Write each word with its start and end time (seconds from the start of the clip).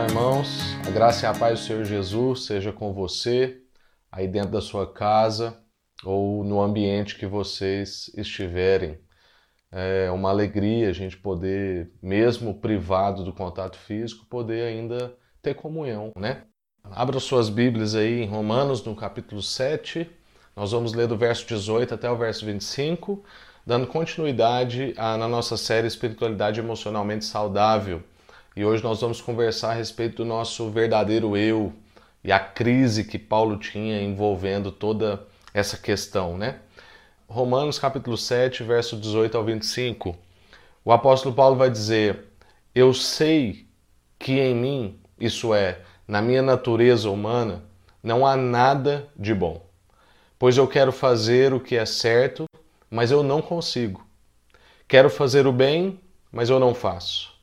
Olá, 0.00 0.08
irmãos. 0.08 0.48
A 0.86 0.90
graça 0.90 1.26
e 1.26 1.28
a 1.28 1.34
paz 1.34 1.60
do 1.60 1.66
Senhor 1.66 1.84
Jesus 1.84 2.46
seja 2.46 2.72
com 2.72 2.90
você, 2.90 3.60
aí 4.10 4.26
dentro 4.26 4.52
da 4.52 4.62
sua 4.62 4.90
casa 4.90 5.58
ou 6.02 6.42
no 6.42 6.62
ambiente 6.62 7.18
que 7.18 7.26
vocês 7.26 8.10
estiverem. 8.16 8.98
É 9.70 10.10
uma 10.10 10.30
alegria 10.30 10.88
a 10.88 10.92
gente 10.94 11.18
poder, 11.18 11.92
mesmo 12.02 12.54
privado 12.54 13.22
do 13.22 13.32
contato 13.34 13.76
físico, 13.76 14.24
poder 14.24 14.68
ainda 14.68 15.14
ter 15.42 15.52
comunhão, 15.52 16.12
né? 16.16 16.44
Abra 16.82 17.20
suas 17.20 17.50
Bíblias 17.50 17.94
aí 17.94 18.22
em 18.22 18.26
Romanos, 18.26 18.82
no 18.82 18.96
capítulo 18.96 19.42
7. 19.42 20.10
Nós 20.56 20.72
vamos 20.72 20.94
ler 20.94 21.08
do 21.08 21.16
verso 21.18 21.46
18 21.46 21.92
até 21.92 22.10
o 22.10 22.16
verso 22.16 22.46
25, 22.46 23.22
dando 23.66 23.86
continuidade 23.86 24.94
a, 24.96 25.18
na 25.18 25.28
nossa 25.28 25.58
série 25.58 25.86
Espiritualidade 25.86 26.58
Emocionalmente 26.58 27.26
Saudável. 27.26 28.02
E 28.56 28.64
hoje 28.64 28.82
nós 28.82 29.00
vamos 29.00 29.20
conversar 29.20 29.70
a 29.70 29.74
respeito 29.74 30.16
do 30.16 30.24
nosso 30.24 30.68
verdadeiro 30.70 31.36
eu 31.36 31.72
e 32.24 32.32
a 32.32 32.40
crise 32.40 33.04
que 33.04 33.16
Paulo 33.16 33.56
tinha 33.56 34.02
envolvendo 34.02 34.72
toda 34.72 35.24
essa 35.54 35.76
questão, 35.76 36.36
né? 36.36 36.58
Romanos 37.28 37.78
capítulo 37.78 38.16
7, 38.16 38.64
verso 38.64 38.96
18 38.96 39.36
ao 39.36 39.44
25. 39.44 40.16
O 40.84 40.90
apóstolo 40.90 41.32
Paulo 41.32 41.54
vai 41.54 41.70
dizer: 41.70 42.24
Eu 42.74 42.92
sei 42.92 43.68
que 44.18 44.40
em 44.40 44.54
mim, 44.54 45.00
isso 45.18 45.54
é, 45.54 45.82
na 46.08 46.20
minha 46.20 46.42
natureza 46.42 47.08
humana, 47.08 47.62
não 48.02 48.26
há 48.26 48.36
nada 48.36 49.08
de 49.16 49.32
bom. 49.32 49.64
Pois 50.36 50.56
eu 50.56 50.66
quero 50.66 50.90
fazer 50.90 51.54
o 51.54 51.60
que 51.60 51.76
é 51.76 51.86
certo, 51.86 52.46
mas 52.90 53.12
eu 53.12 53.22
não 53.22 53.40
consigo. 53.40 54.04
Quero 54.88 55.08
fazer 55.08 55.46
o 55.46 55.52
bem, 55.52 56.00
mas 56.32 56.50
eu 56.50 56.58
não 56.58 56.74
faço. 56.74 57.39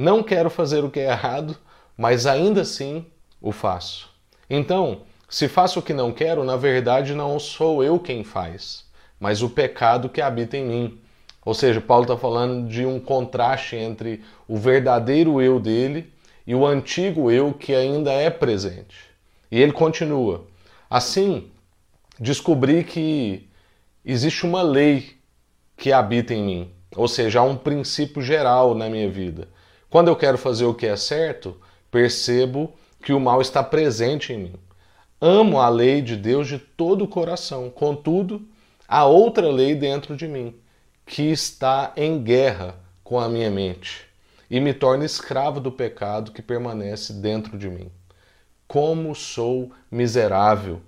Não 0.00 0.22
quero 0.22 0.48
fazer 0.48 0.82
o 0.82 0.90
que 0.90 0.98
é 0.98 1.10
errado, 1.10 1.54
mas 1.94 2.24
ainda 2.24 2.62
assim 2.62 3.04
o 3.38 3.52
faço. 3.52 4.08
Então, 4.48 5.02
se 5.28 5.46
faço 5.46 5.78
o 5.78 5.82
que 5.82 5.92
não 5.92 6.10
quero, 6.10 6.42
na 6.42 6.56
verdade 6.56 7.12
não 7.12 7.38
sou 7.38 7.84
eu 7.84 7.98
quem 7.98 8.24
faz, 8.24 8.86
mas 9.20 9.42
o 9.42 9.50
pecado 9.50 10.08
que 10.08 10.22
habita 10.22 10.56
em 10.56 10.64
mim. 10.64 11.00
Ou 11.44 11.52
seja, 11.52 11.82
Paulo 11.82 12.04
está 12.04 12.16
falando 12.16 12.66
de 12.66 12.86
um 12.86 12.98
contraste 12.98 13.76
entre 13.76 14.24
o 14.48 14.56
verdadeiro 14.56 15.38
eu 15.38 15.60
dele 15.60 16.10
e 16.46 16.54
o 16.54 16.64
antigo 16.66 17.30
eu 17.30 17.52
que 17.52 17.74
ainda 17.74 18.10
é 18.10 18.30
presente. 18.30 18.96
E 19.50 19.60
ele 19.60 19.72
continua: 19.72 20.46
Assim, 20.88 21.50
descobri 22.18 22.84
que 22.84 23.50
existe 24.02 24.46
uma 24.46 24.62
lei 24.62 25.18
que 25.76 25.92
habita 25.92 26.32
em 26.32 26.42
mim, 26.42 26.70
ou 26.96 27.06
seja, 27.06 27.40
há 27.40 27.42
um 27.42 27.54
princípio 27.54 28.22
geral 28.22 28.74
na 28.74 28.88
minha 28.88 29.10
vida 29.10 29.46
quando 29.90 30.08
eu 30.08 30.16
quero 30.16 30.38
fazer 30.38 30.64
o 30.64 30.74
que 30.74 30.86
é 30.86 30.96
certo, 30.96 31.56
percebo 31.90 32.72
que 33.02 33.12
o 33.12 33.20
mal 33.20 33.40
está 33.40 33.62
presente 33.62 34.32
em 34.32 34.38
mim. 34.38 34.54
Amo 35.20 35.58
a 35.58 35.68
lei 35.68 36.00
de 36.00 36.16
Deus 36.16 36.48
de 36.48 36.58
todo 36.58 37.04
o 37.04 37.08
coração, 37.08 37.68
contudo, 37.68 38.40
há 38.88 39.04
outra 39.04 39.50
lei 39.50 39.74
dentro 39.74 40.16
de 40.16 40.28
mim, 40.28 40.54
que 41.04 41.24
está 41.24 41.92
em 41.96 42.22
guerra 42.22 42.76
com 43.02 43.18
a 43.18 43.28
minha 43.28 43.50
mente 43.50 44.08
e 44.50 44.60
me 44.60 44.74
torna 44.74 45.04
escravo 45.04 45.60
do 45.60 45.70
pecado 45.70 46.32
que 46.32 46.42
permanece 46.42 47.12
dentro 47.12 47.58
de 47.58 47.68
mim. 47.68 47.90
Como 48.66 49.14
sou 49.14 49.72
miserável! 49.90 50.80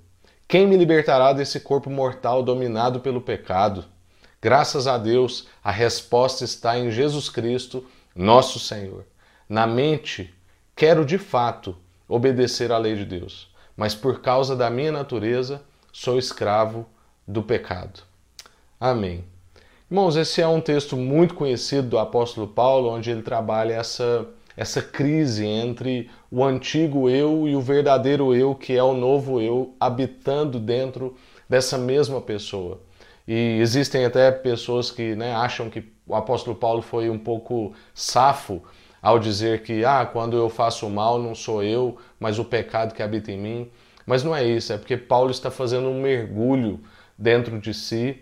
Quem 0.49 0.67
me 0.67 0.77
libertará 0.77 1.33
desse 1.33 1.61
corpo 1.61 1.89
mortal 1.89 2.43
dominado 2.43 3.01
pelo 3.01 3.21
pecado? 3.21 3.85
Graças 4.41 4.87
a 4.87 4.99
Deus, 4.99 5.47
a 5.63 5.71
resposta 5.71 6.45
está 6.45 6.79
em 6.79 6.91
Jesus 6.91 7.29
Cristo 7.29 7.85
nosso 8.15 8.59
Senhor. 8.59 9.05
Na 9.49 9.67
mente, 9.67 10.33
quero 10.75 11.05
de 11.05 11.19
fato 11.19 11.77
obedecer 12.09 12.71
à 12.73 12.79
lei 12.79 12.95
de 12.95 13.05
Deus, 13.05 13.51
mas 13.77 13.95
por 13.95 14.21
causa 14.21 14.55
da 14.55 14.71
minha 14.71 14.93
natureza, 14.93 15.63
sou 15.93 16.19
escravo 16.19 16.87
do 17.27 17.43
pecado. 17.43 18.03
Amém. 18.81 19.25
Irmãos, 19.91 20.17
esse 20.17 20.41
é 20.41 20.49
um 20.49 20.61
texto 20.61 20.97
muito 20.97 21.35
conhecido 21.35 21.89
do 21.89 21.99
apóstolo 21.99 22.49
Paulo, 22.49 22.89
onde 22.89 23.11
ele 23.11 23.23
trabalha 23.23 23.75
essa, 23.75 24.27
essa 24.57 24.81
crise 24.81 25.45
entre 25.45 26.11
o 26.31 26.43
antigo 26.43 27.11
eu 27.11 27.47
e 27.47 27.55
o 27.55 27.61
verdadeiro 27.61 28.35
eu, 28.35 28.55
que 28.55 28.75
é 28.75 28.83
o 28.83 28.95
novo 28.95 29.41
eu, 29.41 29.75
habitando 29.79 30.59
dentro 30.59 31.15
dessa 31.47 31.77
mesma 31.77 32.23
pessoa. 32.23 32.81
E 33.29 33.59
existem 33.61 34.05
até 34.05 34.31
pessoas 34.33 34.91
que 34.91 35.15
né, 35.15 35.35
acham 35.35 35.69
que 35.69 35.83
o 36.07 36.15
apóstolo 36.15 36.57
Paulo 36.57 36.83
foi 36.83 37.09
um 37.09 37.19
pouco 37.19 37.73
safo 37.95 38.63
ao 39.01 39.19
dizer 39.19 39.63
que, 39.63 39.85
ah, 39.85 40.07
quando 40.07 40.37
eu 40.37 40.49
faço 40.49 40.89
mal 40.89 41.19
não 41.19 41.35
sou 41.35 41.63
eu, 41.63 41.97
mas 42.21 42.39
o 42.39 42.45
pecado 42.45 42.95
que 42.95 43.03
habita 43.03 43.33
em 43.33 43.39
mim. 43.39 43.71
Mas 44.07 44.23
não 44.23 44.35
é 44.35 44.45
isso, 44.45 44.73
é 44.73 44.79
porque 44.79 44.97
Paulo 44.97 45.31
está 45.31 45.51
fazendo 45.51 45.89
um 45.89 46.01
mergulho 46.01 46.81
dentro 47.17 47.59
de 47.59 47.73
si 47.73 48.21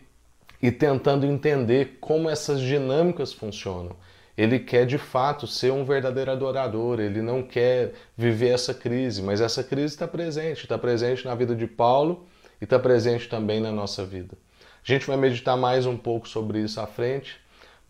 e 0.62 0.70
tentando 0.70 1.24
entender 1.24 1.98
como 2.00 2.28
essas 2.28 2.60
dinâmicas 2.60 3.32
funcionam. 3.32 3.96
Ele 4.36 4.58
quer 4.58 4.86
de 4.86 4.96
fato 4.96 5.46
ser 5.46 5.72
um 5.72 5.84
verdadeiro 5.84 6.30
adorador, 6.30 7.00
ele 7.00 7.20
não 7.20 7.42
quer 7.42 7.92
viver 8.16 8.48
essa 8.48 8.72
crise, 8.72 9.22
mas 9.22 9.40
essa 9.40 9.62
crise 9.62 9.94
está 9.94 10.08
presente, 10.08 10.62
está 10.62 10.78
presente 10.78 11.26
na 11.26 11.34
vida 11.34 11.54
de 11.54 11.66
Paulo 11.66 12.26
e 12.60 12.64
está 12.64 12.78
presente 12.78 13.28
também 13.28 13.60
na 13.60 13.70
nossa 13.70 14.04
vida. 14.04 14.36
A 14.82 14.92
gente 14.92 15.06
vai 15.06 15.16
meditar 15.16 15.56
mais 15.56 15.84
um 15.84 15.96
pouco 15.96 16.26
sobre 16.26 16.60
isso 16.60 16.80
à 16.80 16.86
frente, 16.86 17.38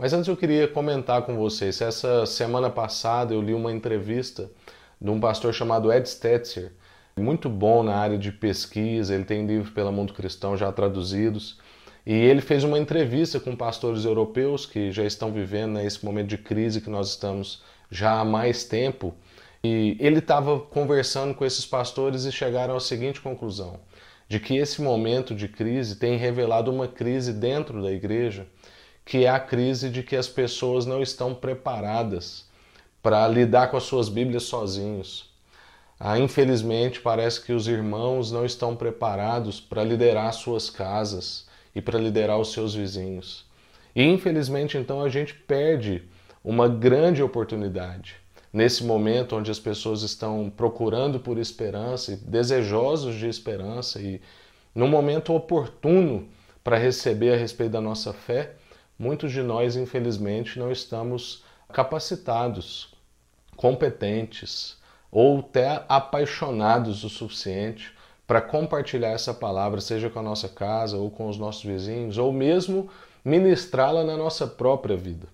mas 0.00 0.15
antes 0.15 0.28
eu 0.28 0.37
queria 0.37 0.66
comentar 0.66 1.21
com 1.27 1.37
vocês. 1.37 1.78
Essa 1.83 2.25
semana 2.25 2.71
passada 2.71 3.34
eu 3.34 3.43
li 3.43 3.53
uma 3.53 3.71
entrevista 3.71 4.50
de 4.99 5.11
um 5.11 5.21
pastor 5.21 5.53
chamado 5.53 5.93
Ed 5.93 6.09
Stetzer, 6.09 6.72
muito 7.19 7.50
bom 7.50 7.83
na 7.83 7.97
área 7.97 8.16
de 8.16 8.33
pesquisa, 8.33 9.15
ele 9.15 9.27
tem 9.27 9.47
livros 9.47 9.69
pela 9.69 9.93
Mundo 9.93 10.15
Cristão 10.15 10.56
já 10.56 10.72
traduzidos. 10.72 11.59
E 12.06 12.15
ele 12.15 12.41
fez 12.41 12.65
uma 12.65 12.78
entrevista 12.78 13.39
com 13.39 13.55
pastores 13.55 14.06
europeus 14.06 14.65
que 14.65 14.91
já 14.91 15.05
estão 15.05 15.31
vivendo 15.31 15.72
né, 15.72 15.84
esse 15.84 16.03
momento 16.03 16.28
de 16.28 16.39
crise 16.39 16.81
que 16.81 16.89
nós 16.89 17.10
estamos 17.10 17.62
já 17.91 18.21
há 18.21 18.25
mais 18.25 18.65
tempo. 18.65 19.15
E 19.62 19.99
ele 20.00 20.21
estava 20.21 20.59
conversando 20.60 21.34
com 21.34 21.44
esses 21.44 21.66
pastores 21.66 22.25
e 22.25 22.33
chegaram 22.33 22.75
à 22.75 22.81
seguinte 22.81 23.21
conclusão: 23.21 23.78
de 24.27 24.41
que 24.41 24.56
esse 24.56 24.81
momento 24.81 25.34
de 25.34 25.47
crise 25.47 25.97
tem 25.97 26.16
revelado 26.16 26.72
uma 26.72 26.89
crise 26.89 27.34
dentro 27.34 27.83
da 27.83 27.93
igreja, 27.93 28.47
que 29.05 29.25
é 29.25 29.28
a 29.28 29.41
crise 29.41 29.91
de 29.91 30.03
que 30.03 30.16
as 30.16 30.28
pessoas 30.28 30.87
não 30.87 31.03
estão 31.03 31.34
preparadas 31.34 32.44
para 33.03 33.27
lidar 33.28 33.71
com 33.71 33.77
as 33.77 33.84
suas 33.84 34.09
Bíblias 34.09 34.44
sozinhos. 34.44 35.31
Ah, 35.99 36.19
infelizmente, 36.19 37.00
parece 37.00 37.44
que 37.44 37.53
os 37.53 37.69
irmãos 37.69 38.33
não 38.33 38.44
estão 38.44 38.75
preparados 38.75 39.60
para 39.60 39.84
liderar 39.84 40.33
suas 40.33 40.71
casas 40.71 41.47
e 41.75 41.81
para 41.81 41.99
liderar 41.99 42.39
os 42.39 42.53
seus 42.53 42.75
vizinhos. 42.75 43.44
E 43.94 44.03
infelizmente, 44.03 44.78
então, 44.78 45.03
a 45.03 45.09
gente 45.09 45.34
perde 45.34 46.03
uma 46.43 46.69
grande 46.69 47.22
oportunidade 47.22 48.16
nesse 48.53 48.83
momento 48.84 49.37
onde 49.37 49.50
as 49.50 49.59
pessoas 49.59 50.03
estão 50.03 50.50
procurando 50.55 51.21
por 51.21 51.39
esperança 51.39 52.19
desejosos 52.25 53.15
de 53.15 53.28
esperança 53.28 54.00
e 54.00 54.21
no 54.75 54.89
momento 54.89 55.33
oportuno 55.34 56.28
para 56.62 56.77
receber 56.77 57.34
a 57.34 57.37
respeito 57.37 57.72
da 57.72 57.81
nossa 57.81 58.12
fé, 58.12 58.55
muitos 59.00 59.33
de 59.33 59.43
nós, 59.43 59.77
infelizmente, 59.77 60.59
não 60.59 60.71
estamos 60.71 61.43
capacitados, 61.72 62.93
competentes 63.56 64.77
ou 65.11 65.38
até 65.38 65.87
apaixonados 65.88 67.03
o 67.03 67.09
suficiente 67.09 67.94
para 68.27 68.43
compartilhar 68.43 69.12
essa 69.12 69.33
palavra, 69.33 69.81
seja 69.81 70.10
com 70.10 70.19
a 70.19 70.22
nossa 70.22 70.50
casa 70.50 70.99
ou 70.99 71.10
com 71.10 71.31
os 71.31 71.39
nossos 71.39 71.65
vizinhos, 71.65 72.19
ou 72.19 72.31
mesmo 72.31 72.91
ministrá-la 73.25 74.05
na 74.05 74.19
nossa 74.19 74.47
própria 74.47 74.99
vida. 74.99 75.27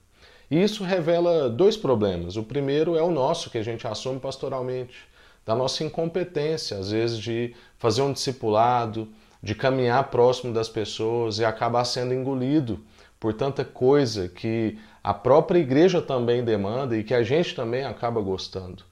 E 0.49 0.63
isso 0.63 0.85
revela 0.85 1.51
dois 1.51 1.77
problemas. 1.77 2.37
O 2.37 2.45
primeiro 2.45 2.97
é 2.97 3.03
o 3.03 3.11
nosso, 3.11 3.51
que 3.51 3.59
a 3.59 3.65
gente 3.65 3.85
assume 3.85 4.21
pastoralmente, 4.21 5.09
da 5.45 5.57
nossa 5.57 5.83
incompetência, 5.83 6.79
às 6.79 6.93
vezes, 6.93 7.19
de 7.19 7.53
fazer 7.79 8.03
um 8.03 8.13
discipulado, 8.13 9.09
de 9.43 9.57
caminhar 9.57 10.09
próximo 10.09 10.55
das 10.55 10.69
pessoas 10.69 11.41
e 11.41 11.45
acabar 11.45 11.85
sendo 11.85 12.15
engolido 12.15 12.81
por 13.19 13.35
tanta 13.35 13.65
coisa 13.65 14.29
que 14.29 14.79
a 15.03 15.15
própria 15.15 15.59
igreja 15.59 16.03
também 16.03 16.45
demanda 16.45 16.97
e 16.97 17.05
que 17.05 17.15
a 17.15 17.23
gente 17.23 17.55
também 17.55 17.85
acaba 17.85 18.21
gostando. 18.21 18.85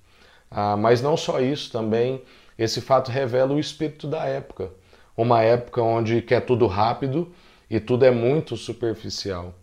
Ah, 0.50 0.76
mas 0.76 1.02
não 1.02 1.16
só 1.16 1.40
isso, 1.40 1.70
também 1.70 2.22
esse 2.58 2.80
fato 2.80 3.10
revela 3.10 3.52
o 3.52 3.58
espírito 3.58 4.06
da 4.06 4.24
época. 4.24 4.70
Uma 5.16 5.42
época 5.42 5.82
onde 5.82 6.22
quer 6.22 6.40
tudo 6.40 6.66
rápido 6.66 7.32
e 7.68 7.80
tudo 7.80 8.04
é 8.04 8.10
muito 8.10 8.56
superficial. 8.56 9.54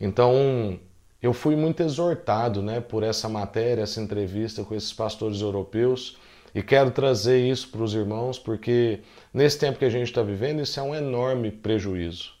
Então, 0.00 0.78
eu 1.22 1.32
fui 1.32 1.56
muito 1.56 1.82
exortado 1.82 2.60
né, 2.60 2.80
por 2.80 3.02
essa 3.02 3.28
matéria, 3.28 3.82
essa 3.82 4.00
entrevista 4.00 4.62
com 4.62 4.74
esses 4.74 4.92
pastores 4.92 5.40
europeus 5.40 6.18
e 6.54 6.62
quero 6.62 6.90
trazer 6.90 7.38
isso 7.38 7.68
para 7.70 7.82
os 7.82 7.94
irmãos 7.94 8.38
porque 8.38 9.00
nesse 9.32 9.58
tempo 9.58 9.78
que 9.78 9.86
a 9.86 9.90
gente 9.90 10.08
está 10.08 10.22
vivendo 10.22 10.60
isso 10.60 10.78
é 10.78 10.82
um 10.82 10.94
enorme 10.94 11.50
prejuízo, 11.50 12.33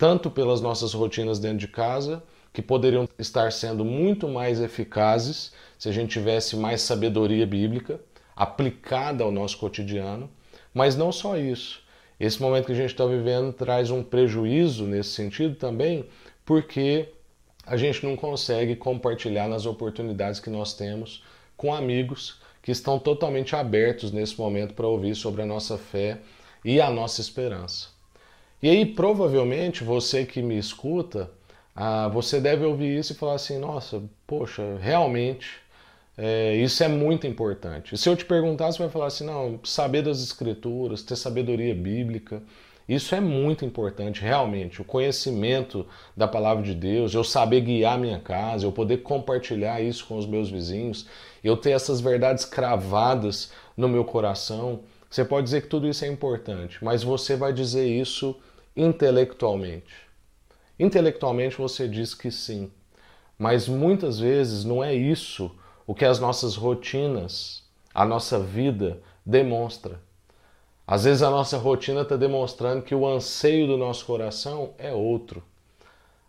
tanto 0.00 0.30
pelas 0.30 0.62
nossas 0.62 0.94
rotinas 0.94 1.38
dentro 1.38 1.58
de 1.58 1.68
casa 1.68 2.22
que 2.54 2.62
poderiam 2.62 3.06
estar 3.18 3.52
sendo 3.52 3.84
muito 3.84 4.26
mais 4.26 4.58
eficazes 4.58 5.52
se 5.78 5.90
a 5.90 5.92
gente 5.92 6.12
tivesse 6.12 6.56
mais 6.56 6.80
sabedoria 6.80 7.46
bíblica 7.46 8.00
aplicada 8.34 9.22
ao 9.22 9.30
nosso 9.30 9.58
cotidiano. 9.58 10.30
Mas 10.72 10.96
não 10.96 11.12
só 11.12 11.36
isso. 11.36 11.82
Esse 12.18 12.40
momento 12.40 12.64
que 12.64 12.72
a 12.72 12.76
gente 12.76 12.92
está 12.92 13.04
vivendo 13.04 13.52
traz 13.52 13.90
um 13.90 14.02
prejuízo 14.02 14.86
nesse 14.86 15.10
sentido 15.10 15.54
também, 15.56 16.06
porque 16.46 17.10
a 17.66 17.76
gente 17.76 18.02
não 18.02 18.16
consegue 18.16 18.76
compartilhar 18.76 19.48
nas 19.48 19.66
oportunidades 19.66 20.40
que 20.40 20.48
nós 20.48 20.72
temos 20.72 21.22
com 21.58 21.74
amigos 21.74 22.40
que 22.62 22.72
estão 22.72 22.98
totalmente 22.98 23.54
abertos 23.54 24.12
nesse 24.12 24.40
momento 24.40 24.72
para 24.72 24.86
ouvir 24.88 25.14
sobre 25.14 25.42
a 25.42 25.46
nossa 25.46 25.76
fé 25.76 26.20
e 26.64 26.80
a 26.80 26.88
nossa 26.88 27.20
esperança. 27.20 27.99
E 28.62 28.68
aí, 28.68 28.84
provavelmente, 28.84 29.82
você 29.82 30.24
que 30.24 30.42
me 30.42 30.58
escuta, 30.58 31.30
ah, 31.74 32.08
você 32.08 32.40
deve 32.40 32.64
ouvir 32.64 32.98
isso 32.98 33.12
e 33.12 33.16
falar 33.16 33.34
assim: 33.34 33.58
nossa, 33.58 34.02
poxa, 34.26 34.76
realmente 34.80 35.60
é, 36.22 36.54
isso 36.56 36.84
é 36.84 36.88
muito 36.88 37.26
importante. 37.26 37.94
E 37.94 37.98
se 37.98 38.06
eu 38.06 38.14
te 38.14 38.26
perguntar, 38.26 38.70
você 38.70 38.78
vai 38.78 38.90
falar 38.90 39.06
assim: 39.06 39.24
não, 39.24 39.58
saber 39.64 40.02
das 40.02 40.20
escrituras, 40.22 41.02
ter 41.02 41.16
sabedoria 41.16 41.74
bíblica, 41.74 42.42
isso 42.86 43.14
é 43.14 43.20
muito 43.20 43.64
importante, 43.64 44.20
realmente. 44.20 44.82
O 44.82 44.84
conhecimento 44.84 45.86
da 46.14 46.28
palavra 46.28 46.62
de 46.62 46.74
Deus, 46.74 47.14
eu 47.14 47.24
saber 47.24 47.62
guiar 47.62 47.98
minha 47.98 48.18
casa, 48.18 48.66
eu 48.66 48.72
poder 48.72 48.98
compartilhar 48.98 49.80
isso 49.80 50.04
com 50.06 50.18
os 50.18 50.26
meus 50.26 50.50
vizinhos, 50.50 51.06
eu 51.42 51.56
ter 51.56 51.70
essas 51.70 52.00
verdades 52.02 52.44
cravadas 52.44 53.52
no 53.74 53.88
meu 53.88 54.04
coração. 54.04 54.80
Você 55.08 55.24
pode 55.24 55.44
dizer 55.44 55.62
que 55.62 55.68
tudo 55.68 55.88
isso 55.88 56.04
é 56.04 56.08
importante, 56.08 56.84
mas 56.84 57.02
você 57.02 57.36
vai 57.36 57.52
dizer 57.52 57.86
isso 57.86 58.36
intelectualmente. 58.76 59.94
Intelectualmente 60.78 61.58
você 61.58 61.86
diz 61.86 62.14
que 62.14 62.30
sim, 62.30 62.70
mas 63.38 63.68
muitas 63.68 64.18
vezes 64.18 64.64
não 64.64 64.82
é 64.82 64.94
isso 64.94 65.50
o 65.86 65.94
que 65.94 66.04
as 66.04 66.18
nossas 66.18 66.56
rotinas, 66.56 67.62
a 67.92 68.04
nossa 68.04 68.38
vida 68.38 69.00
demonstra. 69.24 70.00
Às 70.86 71.04
vezes 71.04 71.22
a 71.22 71.30
nossa 71.30 71.56
rotina 71.56 72.02
está 72.02 72.16
demonstrando 72.16 72.82
que 72.82 72.94
o 72.94 73.06
anseio 73.06 73.66
do 73.66 73.76
nosso 73.76 74.04
coração 74.04 74.74
é 74.78 74.92
outro. 74.92 75.42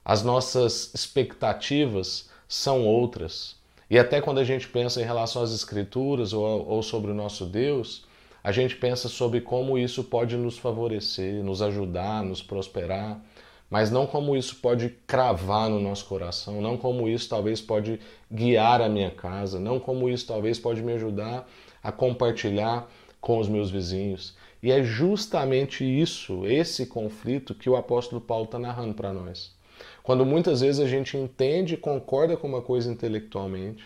As 0.04 0.24
nossas 0.24 0.94
expectativas 0.94 2.30
são 2.48 2.86
outras. 2.86 3.56
E 3.90 3.98
até 3.98 4.22
quando 4.22 4.40
a 4.40 4.44
gente 4.44 4.68
pensa 4.68 5.02
em 5.02 5.06
relação 5.06 5.42
às 5.42 5.52
Escrituras 5.52 6.34
ou, 6.34 6.68
ou 6.68 6.84
sobre 6.84 7.12
o 7.12 7.16
nosso 7.16 7.46
Deus, 7.46 8.06
a 8.44 8.52
gente 8.52 8.76
pensa 8.76 9.08
sobre 9.08 9.42
como 9.42 9.78
isso 9.78 10.04
pode 10.04 10.36
nos 10.36 10.58
favorecer, 10.58 11.44
nos 11.44 11.62
ajudar, 11.62 12.24
nos 12.24 12.42
prosperar, 12.42 13.22
mas 13.70 13.90
não 13.90 14.06
como 14.06 14.36
isso 14.36 14.58
pode 14.58 14.90
cravar 15.08 15.70
no 15.70 15.80
nosso 15.80 16.06
coração, 16.06 16.60
não 16.60 16.76
como 16.76 17.08
isso 17.08 17.30
talvez 17.30 17.62
pode 17.62 18.00
guiar 18.30 18.82
a 18.82 18.90
minha 18.90 19.12
casa, 19.12 19.60
não 19.60 19.80
como 19.80 20.10
isso 20.10 20.28
talvez 20.28 20.60
pode 20.60 20.82
me 20.82 20.94
ajudar 20.94 21.48
a 21.82 21.92
compartilhar 21.92 22.92
com 23.22 23.38
os 23.40 23.48
meus 23.48 23.72
vizinhos. 23.72 24.36
E 24.62 24.72
é 24.72 24.84
justamente 24.84 25.84
isso, 25.84 26.46
esse 26.46 26.86
conflito, 26.86 27.56
que 27.56 27.70
o 27.70 27.76
apóstolo 27.76 28.20
Paulo 28.20 28.46
está 28.46 28.60
narrando 28.60 28.94
para 28.94 29.14
nós. 29.14 29.56
Quando 30.04 30.26
muitas 30.26 30.62
vezes 30.62 30.80
a 30.80 30.88
gente 30.88 31.16
entende 31.18 31.76
e 31.76 31.78
concorda 31.78 32.36
com 32.36 32.48
uma 32.48 32.62
coisa 32.62 32.92
intelectualmente, 32.92 33.84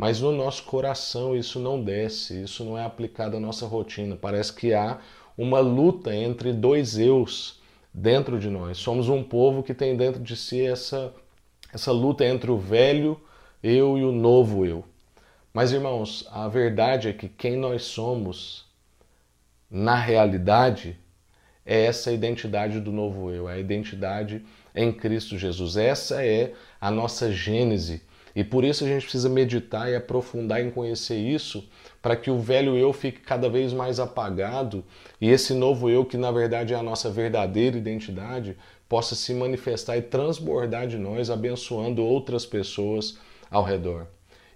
mas 0.00 0.18
no 0.18 0.32
nosso 0.32 0.62
coração 0.62 1.36
isso 1.36 1.60
não 1.60 1.84
desce, 1.84 2.42
isso 2.44 2.64
não 2.64 2.78
é 2.78 2.82
aplicado 2.82 3.36
à 3.36 3.40
nossa 3.40 3.66
rotina. 3.66 4.16
Parece 4.16 4.50
que 4.50 4.72
há 4.72 4.98
uma 5.36 5.60
luta 5.60 6.14
entre 6.14 6.54
dois 6.54 6.96
eus 6.96 7.60
dentro 7.92 8.38
de 8.38 8.48
nós. 8.48 8.78
Somos 8.78 9.10
um 9.10 9.22
povo 9.22 9.62
que 9.62 9.74
tem 9.74 9.94
dentro 9.94 10.22
de 10.22 10.34
si 10.36 10.64
essa, 10.64 11.12
essa 11.70 11.92
luta 11.92 12.24
entre 12.24 12.50
o 12.50 12.56
velho 12.56 13.20
eu 13.62 13.98
e 13.98 14.02
o 14.02 14.10
novo 14.10 14.64
eu. 14.64 14.86
Mas 15.52 15.70
irmãos, 15.70 16.26
a 16.32 16.48
verdade 16.48 17.08
é 17.08 17.12
que 17.12 17.28
quem 17.28 17.58
nós 17.58 17.82
somos 17.82 18.64
na 19.70 19.96
realidade, 19.96 20.98
é 21.66 21.84
essa 21.84 22.10
identidade 22.10 22.80
do 22.80 22.90
novo 22.90 23.30
eu, 23.30 23.50
é 23.50 23.52
a 23.52 23.58
identidade 23.58 24.42
em 24.74 24.90
Cristo 24.90 25.36
Jesus. 25.36 25.76
Essa 25.76 26.24
é 26.24 26.54
a 26.80 26.90
nossa 26.90 27.30
gênese. 27.30 28.00
E 28.34 28.44
por 28.44 28.64
isso 28.64 28.84
a 28.84 28.86
gente 28.86 29.02
precisa 29.02 29.28
meditar 29.28 29.90
e 29.90 29.96
aprofundar 29.96 30.60
em 30.60 30.70
conhecer 30.70 31.16
isso, 31.16 31.68
para 32.00 32.16
que 32.16 32.30
o 32.30 32.38
velho 32.38 32.76
eu 32.76 32.92
fique 32.92 33.20
cada 33.20 33.48
vez 33.48 33.72
mais 33.72 33.98
apagado 33.98 34.84
e 35.20 35.28
esse 35.30 35.52
novo 35.52 35.90
eu, 35.90 36.04
que 36.04 36.16
na 36.16 36.30
verdade 36.30 36.72
é 36.72 36.76
a 36.76 36.82
nossa 36.82 37.10
verdadeira 37.10 37.76
identidade, 37.76 38.56
possa 38.88 39.14
se 39.14 39.32
manifestar 39.34 39.96
e 39.96 40.02
transbordar 40.02 40.86
de 40.86 40.98
nós, 40.98 41.30
abençoando 41.30 42.02
outras 42.02 42.46
pessoas 42.46 43.18
ao 43.50 43.62
redor. 43.62 44.06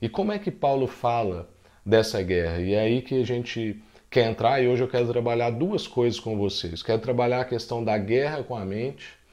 E 0.01 0.09
como 0.09 0.33
é 0.33 0.39
que 0.39 0.51
Paulo 0.51 0.87
fala 0.87 1.49
dessa 1.85 2.21
guerra? 2.23 2.61
E 2.61 2.75
é 2.75 2.81
aí 2.81 3.03
que 3.03 3.21
a 3.21 3.25
gente 3.25 3.81
quer 4.11 4.31
entrar 4.31 4.63
e 4.63 4.69
hoje 4.69 4.83
eu 4.83 4.89
quero 4.89 5.09
trabalhar 5.09 5.51
duas 5.51 5.87
coisas 5.87 6.21
com 6.21 6.37
vocês. 6.37 6.83
Quero 6.83 7.01
trabalhar 7.01 7.41
a 7.41 7.45
questão 7.45 7.83
da 7.83 7.99
guerra 7.99 8.43
com 8.43 8.57
a 8.57 8.65
mente 8.65 9.24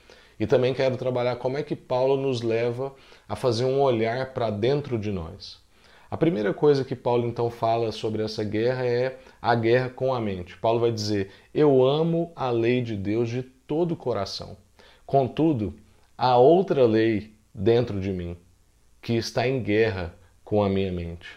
e 0.42 0.48
também 0.48 0.74
quero 0.74 0.98
trabalhar 0.98 1.36
como 1.36 1.56
é 1.56 1.62
que 1.62 1.76
Paulo 1.76 2.18
nos 2.18 2.42
leva 2.42 2.96
a 3.30 3.36
fazer 3.36 3.64
um 3.64 3.80
olhar 3.80 4.34
para 4.34 4.50
dentro 4.50 4.98
de 4.98 5.12
nós. 5.12 5.62
A 6.10 6.18
primeira 6.18 6.52
coisa 6.52 6.84
que 6.84 6.96
Paulo 6.96 7.28
então 7.28 7.52
fala 7.52 7.92
sobre 7.92 8.24
essa 8.24 8.44
guerra 8.44 8.84
é 8.84 9.20
a 9.40 9.54
guerra 9.54 9.90
com 9.90 10.12
a 10.12 10.20
mente. 10.20 10.58
Paulo 10.58 10.80
vai 10.80 10.92
dizer: 10.92 11.30
Eu 11.54 11.86
amo 11.86 12.32
a 12.36 12.50
lei 12.50 12.82
de 12.82 12.98
Deus 12.98 13.30
de 13.30 13.44
todo 13.44 13.92
o 13.92 13.96
coração. 13.96 14.58
Contudo, 15.06 15.76
há 16.18 16.36
outra 16.38 16.88
lei 16.88 17.36
dentro 17.54 18.02
de 18.02 18.10
mim 18.10 18.36
que 19.00 19.14
está 19.14 19.48
em 19.48 19.62
guerra 19.62 20.12
com 20.44 20.64
a 20.64 20.70
minha 20.70 20.92
mente. 20.92 21.28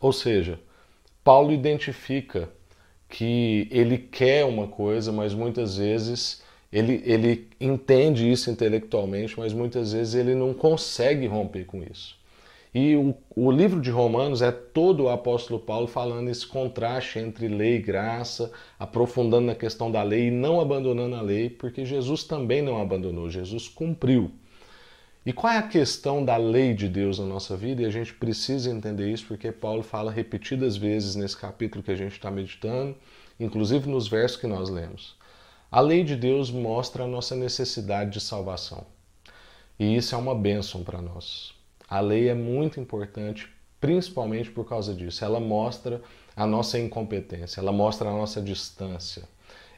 Ou 0.00 0.10
seja, 0.10 0.58
Paulo 1.22 1.52
identifica 1.52 2.48
que 3.10 3.68
ele 3.70 3.98
quer 3.98 4.46
uma 4.46 4.68
coisa, 4.68 5.12
mas 5.12 5.34
muitas 5.34 5.76
vezes 5.76 6.42
ele, 6.72 7.02
ele 7.04 7.48
entende 7.60 8.30
isso 8.30 8.50
intelectualmente, 8.50 9.38
mas 9.38 9.52
muitas 9.52 9.92
vezes 9.92 10.14
ele 10.14 10.34
não 10.34 10.54
consegue 10.54 11.26
romper 11.26 11.66
com 11.66 11.82
isso. 11.82 12.16
E 12.74 12.96
o, 12.96 13.14
o 13.36 13.50
livro 13.50 13.82
de 13.82 13.90
Romanos 13.90 14.40
é 14.40 14.50
todo 14.50 15.04
o 15.04 15.08
apóstolo 15.10 15.60
Paulo 15.60 15.86
falando 15.86 16.30
esse 16.30 16.46
contraste 16.46 17.18
entre 17.18 17.46
lei 17.46 17.76
e 17.76 17.82
graça, 17.82 18.50
aprofundando 18.78 19.46
na 19.46 19.54
questão 19.54 19.90
da 19.90 20.02
lei 20.02 20.28
e 20.28 20.30
não 20.30 20.58
abandonando 20.58 21.14
a 21.14 21.20
lei, 21.20 21.50
porque 21.50 21.84
Jesus 21.84 22.24
também 22.24 22.62
não 22.62 22.80
abandonou, 22.80 23.28
Jesus 23.28 23.68
cumpriu. 23.68 24.30
E 25.24 25.32
qual 25.32 25.52
é 25.52 25.58
a 25.58 25.62
questão 25.62 26.24
da 26.24 26.38
lei 26.38 26.72
de 26.72 26.88
Deus 26.88 27.18
na 27.18 27.26
nossa 27.26 27.54
vida? 27.56 27.82
E 27.82 27.84
a 27.84 27.90
gente 27.90 28.14
precisa 28.14 28.70
entender 28.70 29.12
isso 29.12 29.26
porque 29.26 29.52
Paulo 29.52 29.82
fala 29.82 30.10
repetidas 30.10 30.76
vezes 30.76 31.14
nesse 31.14 31.36
capítulo 31.36 31.84
que 31.84 31.92
a 31.92 31.96
gente 31.96 32.12
está 32.12 32.30
meditando, 32.30 32.96
inclusive 33.38 33.88
nos 33.88 34.08
versos 34.08 34.40
que 34.40 34.46
nós 34.46 34.70
lemos. 34.70 35.14
A 35.72 35.80
lei 35.80 36.04
de 36.04 36.14
Deus 36.14 36.50
mostra 36.50 37.04
a 37.04 37.06
nossa 37.06 37.34
necessidade 37.34 38.10
de 38.10 38.20
salvação. 38.20 38.84
E 39.78 39.96
isso 39.96 40.14
é 40.14 40.18
uma 40.18 40.34
bênção 40.34 40.84
para 40.84 41.00
nós. 41.00 41.54
A 41.88 41.98
lei 41.98 42.28
é 42.28 42.34
muito 42.34 42.78
importante, 42.78 43.48
principalmente 43.80 44.50
por 44.50 44.68
causa 44.68 44.92
disso. 44.92 45.24
Ela 45.24 45.40
mostra 45.40 46.02
a 46.36 46.46
nossa 46.46 46.78
incompetência, 46.78 47.58
ela 47.58 47.72
mostra 47.72 48.10
a 48.10 48.12
nossa 48.12 48.38
distância. 48.42 49.22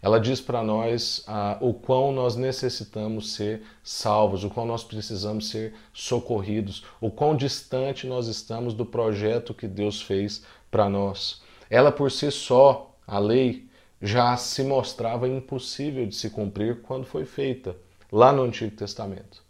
Ela 0.03 0.19
diz 0.19 0.41
para 0.41 0.65
nós 0.65 1.23
ah, 1.29 1.59
o 1.61 1.73
quão 1.73 2.11
nós 2.11 2.35
necessitamos 2.35 3.33
ser 3.35 3.63
salvos, 3.81 4.43
o 4.43 4.51
quão 4.51 4.67
nós 4.67 4.83
precisamos 4.83 5.49
ser 5.49 5.77
socorridos, 5.93 6.85
o 7.01 7.09
quão 7.09 7.37
distante 7.37 8.05
nós 8.05 8.27
estamos 8.27 8.75
do 8.75 8.85
projeto 8.85 9.55
que 9.55 9.69
Deus 9.69 10.03
fez 10.03 10.45
para 10.73 10.89
nós. 10.89 11.41
Ela 11.71 11.93
por 11.93 12.11
si 12.11 12.33
só, 12.33 12.97
a 13.07 13.21
lei, 13.21 13.69
já 14.05 14.37
se 14.37 14.63
mostrava 14.63 15.27
impossível 15.27 16.05
de 16.05 16.15
se 16.15 16.29
cumprir 16.29 16.83
quando 16.83 17.07
foi 17.07 17.25
feita, 17.25 17.75
lá 18.13 18.35
no 18.35 18.43
Antigo 18.43 18.77
Testamento. 18.77 19.43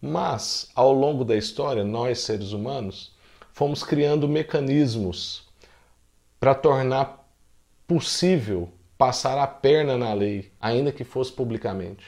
Mas, 0.00 0.70
ao 0.74 0.90
longo 0.90 1.22
da 1.22 1.36
história, 1.36 1.84
nós, 1.84 2.20
seres 2.20 2.52
humanos, 2.52 3.14
fomos 3.52 3.84
criando 3.84 4.26
mecanismos 4.26 5.46
para 6.40 6.54
tornar 6.54 7.28
possível 7.86 8.72
passar 8.96 9.36
a 9.36 9.46
perna 9.46 9.98
na 9.98 10.14
lei, 10.14 10.50
ainda 10.58 10.90
que 10.90 11.04
fosse 11.04 11.30
publicamente. 11.30 12.04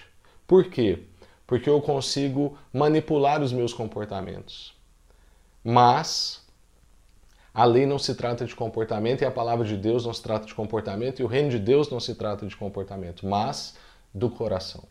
Por 0.46 0.70
quê? 0.70 1.00
Porque 1.46 1.68
eu 1.68 1.82
consigo 1.82 2.56
manipular 2.72 3.42
os 3.42 3.52
meus 3.52 3.74
comportamentos. 3.74 4.74
Mas 5.62 6.41
a 7.54 7.64
lei 7.64 7.84
não 7.84 7.98
se 7.98 8.14
trata 8.14 8.46
de 8.46 8.54
comportamento 8.54 9.22
e 9.22 9.24
a 9.26 9.30
palavra 9.30 9.66
de 9.66 9.76
Deus 9.76 10.06
não 10.06 10.14
se 10.14 10.22
trata 10.22 10.46
de 10.46 10.54
comportamento 10.54 11.20
e 11.20 11.24
o 11.24 11.26
reino 11.26 11.50
de 11.50 11.58
Deus 11.58 11.90
não 11.90 12.00
se 12.00 12.14
trata 12.14 12.46
de 12.46 12.56
comportamento, 12.56 13.26
mas 13.26 13.76
do 14.14 14.30
coração. 14.30 14.84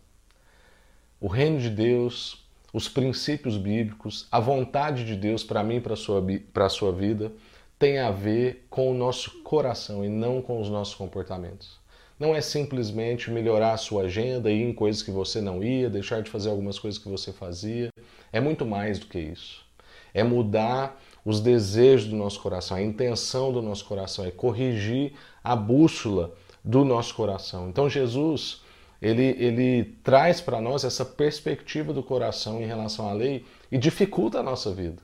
O 1.19 1.27
reino 1.27 1.59
de 1.59 1.69
Deus, 1.69 2.45
os 2.71 2.87
princípios 2.87 3.57
bíblicos, 3.57 4.27
a 4.31 4.39
vontade 4.39 5.05
de 5.05 5.15
Deus 5.15 5.43
para 5.43 5.63
mim 5.63 5.77
e 5.77 5.81
para 5.81 5.93
a 5.93 5.97
sua, 5.97 6.23
sua 6.69 6.91
vida 6.91 7.31
tem 7.79 7.97
a 7.97 8.11
ver 8.11 8.67
com 8.69 8.91
o 8.91 8.93
nosso 8.93 9.41
coração 9.41 10.05
e 10.05 10.09
não 10.09 10.39
com 10.39 10.61
os 10.61 10.69
nossos 10.69 10.93
comportamentos. 10.93 11.79
não 12.19 12.35
é 12.35 12.41
simplesmente 12.41 13.31
melhorar 13.31 13.73
a 13.73 13.77
sua 13.77 14.03
agenda, 14.03 14.51
ir 14.51 14.61
em 14.61 14.73
coisas 14.73 15.01
que 15.01 15.09
você 15.09 15.41
não 15.41 15.63
ia, 15.63 15.89
deixar 15.89 16.21
de 16.21 16.29
fazer 16.29 16.51
algumas 16.51 16.77
coisas 16.77 17.01
que 17.01 17.09
você 17.09 17.33
fazia. 17.33 17.89
É 18.31 18.39
muito 18.39 18.63
mais 18.63 18.99
do 18.99 19.07
que 19.07 19.17
isso. 19.17 19.65
É 20.13 20.23
mudar 20.23 21.01
os 21.25 21.39
desejos 21.39 22.07
do 22.09 22.15
nosso 22.15 22.41
coração, 22.41 22.77
a 22.77 22.81
intenção 22.81 23.51
do 23.51 23.61
nosso 23.61 23.85
coração, 23.85 24.25
é 24.25 24.31
corrigir 24.31 25.13
a 25.43 25.55
bússola 25.55 26.33
do 26.63 26.83
nosso 26.83 27.15
coração. 27.15 27.69
Então 27.69 27.89
Jesus, 27.89 28.61
ele, 29.01 29.35
ele 29.39 29.83
traz 30.03 30.41
para 30.41 30.61
nós 30.61 30.83
essa 30.83 31.05
perspectiva 31.05 31.93
do 31.93 32.03
coração 32.03 32.61
em 32.61 32.65
relação 32.65 33.09
à 33.09 33.13
lei 33.13 33.45
e 33.71 33.77
dificulta 33.77 34.39
a 34.39 34.43
nossa 34.43 34.73
vida. 34.73 35.01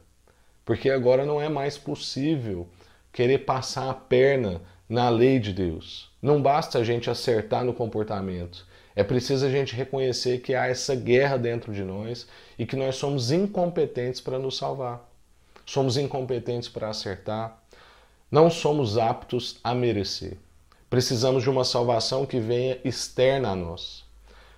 Porque 0.66 0.90
agora 0.90 1.26
não 1.26 1.42
é 1.42 1.48
mais 1.48 1.78
possível 1.78 2.68
querer 3.12 3.40
passar 3.40 3.90
a 3.90 3.94
perna 3.94 4.62
na 4.88 5.10
lei 5.10 5.40
de 5.40 5.54
Deus. 5.54 6.10
Não 6.22 6.42
basta 6.42 6.80
a 6.80 6.84
gente 6.84 7.10
acertar 7.10 7.64
no 7.64 7.74
comportamento. 7.74 8.66
É 8.96 9.04
preciso 9.04 9.46
a 9.46 9.50
gente 9.50 9.76
reconhecer 9.76 10.40
que 10.40 10.56
há 10.56 10.68
essa 10.68 10.96
guerra 10.96 11.38
dentro 11.38 11.74
de 11.74 11.84
nós 11.84 12.28
e 12.58 12.66
que 12.66 12.76
nós 12.76 12.96
somos 12.96 13.32
incompetentes 13.32 14.20
para 14.20 14.40
nos 14.40 14.58
salvar. 14.58 15.07
Somos 15.68 15.98
incompetentes 15.98 16.70
para 16.70 16.90
acertar. 16.90 17.62
Não 18.32 18.50
somos 18.50 18.98
aptos 18.98 19.60
a 19.62 19.76
merecer. 19.76 20.38
Precisamos 20.90 21.44
de 21.44 21.50
uma 21.50 21.66
salvação 21.66 22.26
que 22.26 22.40
venha 22.40 22.80
externa 22.86 23.50
a 23.50 23.56
nós. 23.56 24.06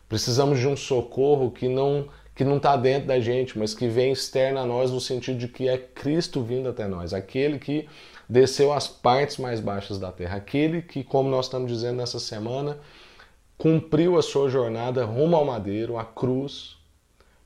Precisamos 0.08 0.60
de 0.60 0.68
um 0.68 0.78
socorro 0.78 1.52
que 1.52 1.68
não 1.68 2.08
que 2.36 2.46
não 2.46 2.56
está 2.56 2.78
dentro 2.78 3.10
da 3.10 3.20
gente, 3.20 3.60
mas 3.60 3.74
que 3.74 3.86
vem 3.90 4.14
externa 4.14 4.62
a 4.62 4.66
nós 4.66 4.92
no 4.92 5.02
sentido 5.02 5.38
de 5.38 5.50
que 5.50 5.68
é 5.68 5.78
Cristo 5.78 6.42
vindo 6.42 6.70
até 6.70 6.88
nós, 6.88 7.14
aquele 7.14 7.60
que 7.60 7.86
desceu 8.30 8.72
às 8.72 8.88
partes 8.88 9.36
mais 9.36 9.60
baixas 9.60 10.00
da 10.00 10.10
terra, 10.10 10.38
aquele 10.38 10.82
que, 10.82 11.04
como 11.04 11.28
nós 11.30 11.48
estamos 11.48 11.70
dizendo 11.70 11.98
nessa 11.98 12.18
semana, 12.18 12.78
cumpriu 13.58 14.18
a 14.18 14.22
sua 14.22 14.50
jornada 14.50 15.04
rumo 15.04 15.36
ao 15.36 15.44
madeiro, 15.44 15.98
à 15.98 16.06
cruz, 16.06 16.78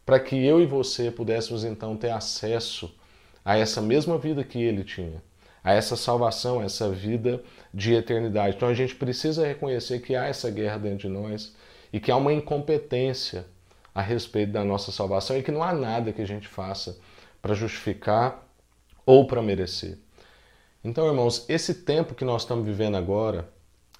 para 0.05 0.19
que 0.19 0.35
eu 0.35 0.61
e 0.61 0.67
você 0.67 1.09
pudéssemos 1.09 1.63
então 1.63 1.97
ter 1.97 2.11
acesso 2.11 2.93
a 3.43 3.57
essa 3.57 3.81
mesma 3.81 4.17
vida 4.17 4.43
que 4.43 4.61
ele 4.61 4.83
tinha, 4.83 5.21
a 5.63 5.73
essa 5.73 5.95
salvação, 5.95 6.59
a 6.59 6.65
essa 6.65 6.89
vida 6.89 7.43
de 7.73 7.93
eternidade. 7.93 8.55
Então 8.55 8.69
a 8.69 8.73
gente 8.73 8.95
precisa 8.95 9.45
reconhecer 9.45 9.99
que 9.99 10.15
há 10.15 10.25
essa 10.25 10.49
guerra 10.49 10.77
dentro 10.77 11.07
de 11.07 11.09
nós 11.09 11.55
e 11.91 11.99
que 11.99 12.11
há 12.11 12.15
uma 12.15 12.33
incompetência 12.33 13.45
a 13.93 14.01
respeito 14.01 14.51
da 14.51 14.63
nossa 14.63 14.91
salvação 14.91 15.37
e 15.37 15.43
que 15.43 15.51
não 15.51 15.63
há 15.63 15.73
nada 15.73 16.11
que 16.11 16.21
a 16.21 16.27
gente 16.27 16.47
faça 16.47 16.97
para 17.41 17.53
justificar 17.53 18.47
ou 19.05 19.27
para 19.27 19.41
merecer. 19.41 19.97
Então, 20.83 21.07
irmãos, 21.07 21.45
esse 21.47 21.73
tempo 21.75 22.15
que 22.15 22.25
nós 22.25 22.41
estamos 22.41 22.65
vivendo 22.65 22.97
agora, 22.97 23.49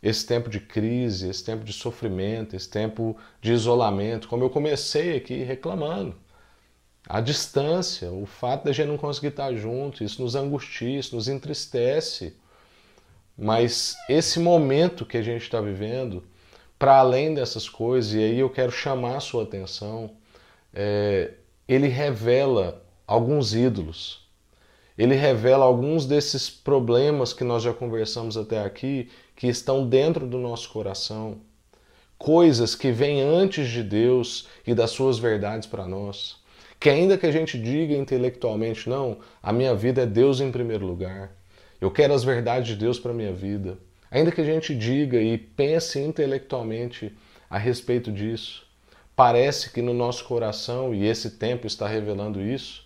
esse 0.02 0.26
tempo 0.26 0.50
de 0.50 0.60
crise, 0.60 1.30
esse 1.30 1.44
tempo 1.44 1.64
de 1.64 1.72
sofrimento, 1.72 2.56
esse 2.56 2.70
tempo 2.70 3.16
de 3.42 3.54
isolamento, 3.54 4.28
como 4.28 4.44
eu 4.44 4.50
comecei 4.50 5.16
aqui 5.16 5.44
reclamando, 5.44 6.16
a 7.07 7.19
distância, 7.19 8.12
o 8.12 8.25
fato 8.25 8.63
de 8.63 8.69
a 8.69 8.74
gente 8.74 8.88
não 8.88 8.98
conseguir 8.98 9.27
estar 9.27 9.53
junto, 9.53 10.03
isso 10.03 10.22
nos 10.22 10.36
angustia, 10.36 11.00
isso 11.00 11.15
nos 11.15 11.27
entristece. 11.27 12.36
Mas 13.38 13.95
esse 14.07 14.39
momento 14.39 15.05
que 15.05 15.17
a 15.17 15.22
gente 15.22 15.41
está 15.41 15.60
vivendo, 15.60 16.24
para 16.79 16.98
além 16.98 17.33
dessas 17.33 17.67
coisas, 17.67 18.13
e 18.13 18.19
aí 18.19 18.39
eu 18.39 18.50
quero 18.50 18.72
chamar 18.72 19.17
a 19.17 19.19
sua 19.19 19.43
atenção, 19.43 20.12
é, 20.74 21.31
ele 21.67 21.88
revela 21.88 22.83
alguns 23.05 23.53
ídolos. 23.53 24.27
Ele 24.98 25.15
revela 25.15 25.65
alguns 25.65 26.05
desses 26.05 26.50
problemas 26.50 27.33
que 27.33 27.43
nós 27.43 27.63
já 27.63 27.74
conversamos 27.74 28.38
até 28.38 28.63
aqui, 28.63 29.10
que 29.36 29.48
estão 29.48 29.88
dentro 29.88 30.27
do 30.27 30.38
nosso 30.38 30.69
coração. 30.69 31.41
Coisas 32.17 32.75
que 32.75 32.91
vêm 32.91 33.22
antes 33.22 33.69
de 33.69 33.83
Deus 33.83 34.48
e 34.65 34.74
das 34.74 34.91
suas 34.91 35.17
verdades 35.17 35.67
para 35.67 35.88
nós. 35.88 36.43
Que 36.84 36.90
ainda 36.90 37.18
que 37.18 37.25
a 37.25 37.32
gente 37.32 37.58
diga 37.58 37.94
intelectualmente, 37.94 38.90
não, 38.90 39.20
a 39.42 39.54
minha 39.54 39.74
vida 39.74 40.02
é 40.02 40.06
Deus 40.06 40.42
em 40.42 40.52
primeiro 40.52 40.86
lugar. 40.86 41.32
Eu 41.80 41.90
quero 41.90 42.13
as 42.13 42.25
verdades 42.25 42.68
de 42.68 42.75
Deus 42.75 43.00
para 43.00 43.13
minha 43.13 43.32
vida. 43.32 43.78
Ainda 44.12 44.34
que 44.34 44.42
a 44.42 44.44
gente 44.44 44.75
diga 44.75 45.18
e 45.22 45.38
pense 45.38 45.98
intelectualmente 45.98 47.16
a 47.50 47.58
respeito 47.58 48.12
disso, 48.12 48.68
parece 49.16 49.72
que 49.72 49.82
no 49.82 49.94
nosso 49.94 50.25
coração, 50.25 50.94
e 50.94 51.06
esse 51.08 51.32
tempo 51.32 51.66
está 51.66 51.88
revelando 51.88 52.42
isso, 52.42 52.86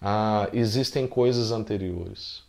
ah, 0.00 0.48
existem 0.54 1.06
coisas 1.06 1.52
anteriores. 1.52 2.42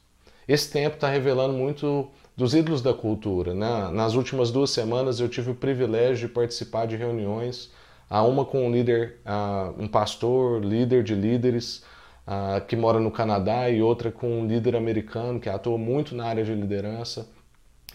Esse 0.47 0.71
tempo 0.71 0.95
está 0.95 1.09
revelando 1.09 1.55
muito 1.55 2.09
dos 2.37 2.53
ídolos 2.53 2.81
da 2.81 2.93
cultura. 2.93 3.53
Né? 3.53 3.89
Nas 3.91 4.13
últimas 4.13 4.49
duas 4.49 4.69
semanas 4.69 5.19
eu 5.19 5.27
tive 5.27 5.51
o 5.51 5.55
privilégio 5.55 6.29
de 6.29 6.33
participar 6.33 6.85
de 6.87 6.95
reuniões, 6.95 7.69
uma 8.09 8.45
com 8.45 8.67
um 8.67 8.71
líder, 8.71 9.17
um 9.77 9.87
pastor, 9.87 10.63
líder 10.63 11.03
de 11.03 11.15
líderes, 11.15 11.83
que 12.67 12.75
mora 12.75 12.99
no 12.99 13.11
Canadá, 13.11 13.69
e 13.69 13.81
outra 13.81 14.11
com 14.11 14.41
um 14.41 14.47
líder 14.47 14.75
americano 14.75 15.39
que 15.39 15.49
atua 15.49 15.77
muito 15.77 16.15
na 16.15 16.25
área 16.25 16.43
de 16.43 16.53
liderança 16.53 17.27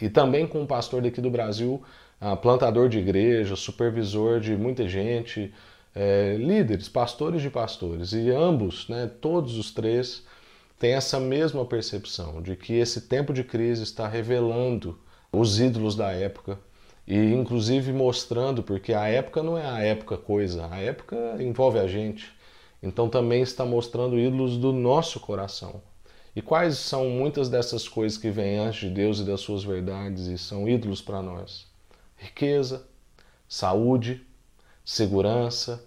e 0.01 0.09
também 0.09 0.47
com 0.47 0.63
um 0.63 0.67
pastor 0.67 1.03
daqui 1.03 1.21
do 1.21 1.31
Brasil, 1.31 1.83
plantador 2.43 2.89
de 2.89 2.99
igreja, 2.99 3.55
supervisor 3.57 4.41
de 4.41 4.57
muita 4.57 4.89
gente, 4.89 5.53
é, 5.95 6.37
líderes, 6.39 6.89
pastores 6.89 7.43
de 7.43 7.51
pastores. 7.51 8.13
E 8.13 8.31
ambos, 8.31 8.89
né, 8.89 9.11
todos 9.21 9.59
os 9.59 9.71
três, 9.71 10.25
têm 10.79 10.93
essa 10.93 11.19
mesma 11.19 11.65
percepção 11.65 12.41
de 12.41 12.57
que 12.57 12.75
esse 12.75 13.03
tempo 13.03 13.33
de 13.33 13.45
crise 13.45 13.83
está 13.83 14.09
revelando 14.09 14.99
os 15.33 15.61
ídolos 15.61 15.95
da 15.95 16.11
época 16.13 16.59
e 17.11 17.35
inclusive 17.35 17.93
mostrando, 17.93 18.63
porque 18.63 18.95
a 18.95 19.09
época 19.09 19.43
não 19.43 19.59
é 19.59 19.67
a 19.67 19.81
época 19.81 20.17
coisa, 20.17 20.69
a 20.71 20.77
época 20.77 21.17
envolve 21.41 21.77
a 21.81 21.89
gente. 21.89 22.33
Então 22.81 23.09
também 23.09 23.43
está 23.43 23.65
mostrando 23.65 24.17
ídolos 24.17 24.57
do 24.57 24.73
nosso 24.73 25.19
coração. 25.19 25.83
E 26.37 26.41
quais 26.41 26.79
são 26.79 27.11
muitas 27.11 27.49
dessas 27.49 27.89
coisas 27.89 28.17
que 28.17 28.31
vêm 28.31 28.59
antes 28.59 28.83
de 28.83 28.91
Deus 28.91 29.19
e 29.19 29.25
das 29.25 29.41
suas 29.41 29.65
verdades 29.65 30.29
e 30.29 30.39
são 30.39 30.69
ídolos 30.69 31.03
para 31.03 31.21
nós? 31.21 31.67
Riqueza, 32.17 32.87
saúde, 33.49 34.25
segurança, 34.85 35.85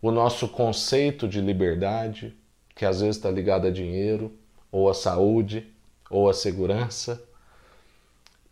o 0.00 0.10
nosso 0.10 0.48
conceito 0.48 1.28
de 1.28 1.40
liberdade, 1.40 2.36
que 2.74 2.84
às 2.84 3.00
vezes 3.00 3.14
está 3.14 3.30
ligado 3.30 3.68
a 3.68 3.70
dinheiro, 3.70 4.36
ou 4.72 4.90
a 4.90 4.94
saúde, 4.94 5.72
ou 6.10 6.28
a 6.28 6.34
segurança, 6.34 7.22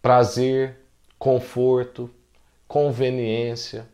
prazer, 0.00 0.78
conforto, 1.20 2.10
conveniência. 2.66 3.86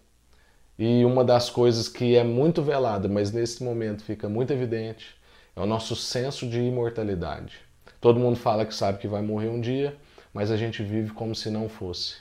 E 0.79 1.05
uma 1.05 1.25
das 1.25 1.51
coisas 1.51 1.89
que 1.89 2.15
é 2.15 2.23
muito 2.23 2.63
velada, 2.63 3.09
mas 3.09 3.33
nesse 3.33 3.65
momento 3.65 4.05
fica 4.05 4.29
muito 4.29 4.53
evidente, 4.53 5.17
é 5.57 5.61
o 5.61 5.67
nosso 5.67 5.97
senso 5.97 6.49
de 6.49 6.61
imortalidade. 6.61 7.59
Todo 8.01 8.21
mundo 8.21 8.37
fala 8.37 8.65
que 8.65 8.75
sabe 8.75 8.99
que 8.99 9.09
vai 9.09 9.23
morrer 9.23 9.49
um 9.49 9.61
dia, 9.61 9.97
mas 10.33 10.53
a 10.53 10.57
gente 10.57 10.83
vive 10.85 11.11
como 11.11 11.35
se 11.35 11.51
não 11.51 11.69
fosse. 11.69 12.19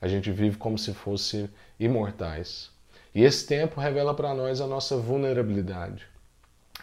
A 0.00 0.06
gente 0.06 0.30
vive 0.30 0.56
como 0.56 0.78
se 0.78 0.94
fosse 0.94 1.50
imortais. 1.80 2.70
E 3.12 3.24
esse 3.24 3.46
tempo 3.46 3.80
revela 3.80 4.14
para 4.14 4.32
nós 4.32 4.60
a 4.60 4.66
nossa 4.66 4.96
vulnerabilidade, 4.96 6.06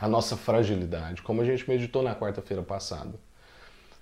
a 0.02 0.08
nossa 0.08 0.36
fragilidade, 0.36 1.22
como 1.22 1.42
a 1.42 1.46
gente 1.46 1.70
meditou 1.70 2.02
na 2.04 2.16
quarta-feira 2.16 2.64
passada. 2.64 3.14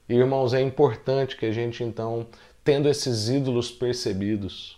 E 0.10 0.15
irmãos, 0.15 0.53
é 0.53 0.62
importante 0.62 1.38
que 1.38 1.46
a 1.46 1.51
gente 1.51 1.84
então, 1.84 2.25
tendo 2.63 2.88
esses 2.88 3.30
ídolos 3.30 3.72
percebidos, 3.72 4.77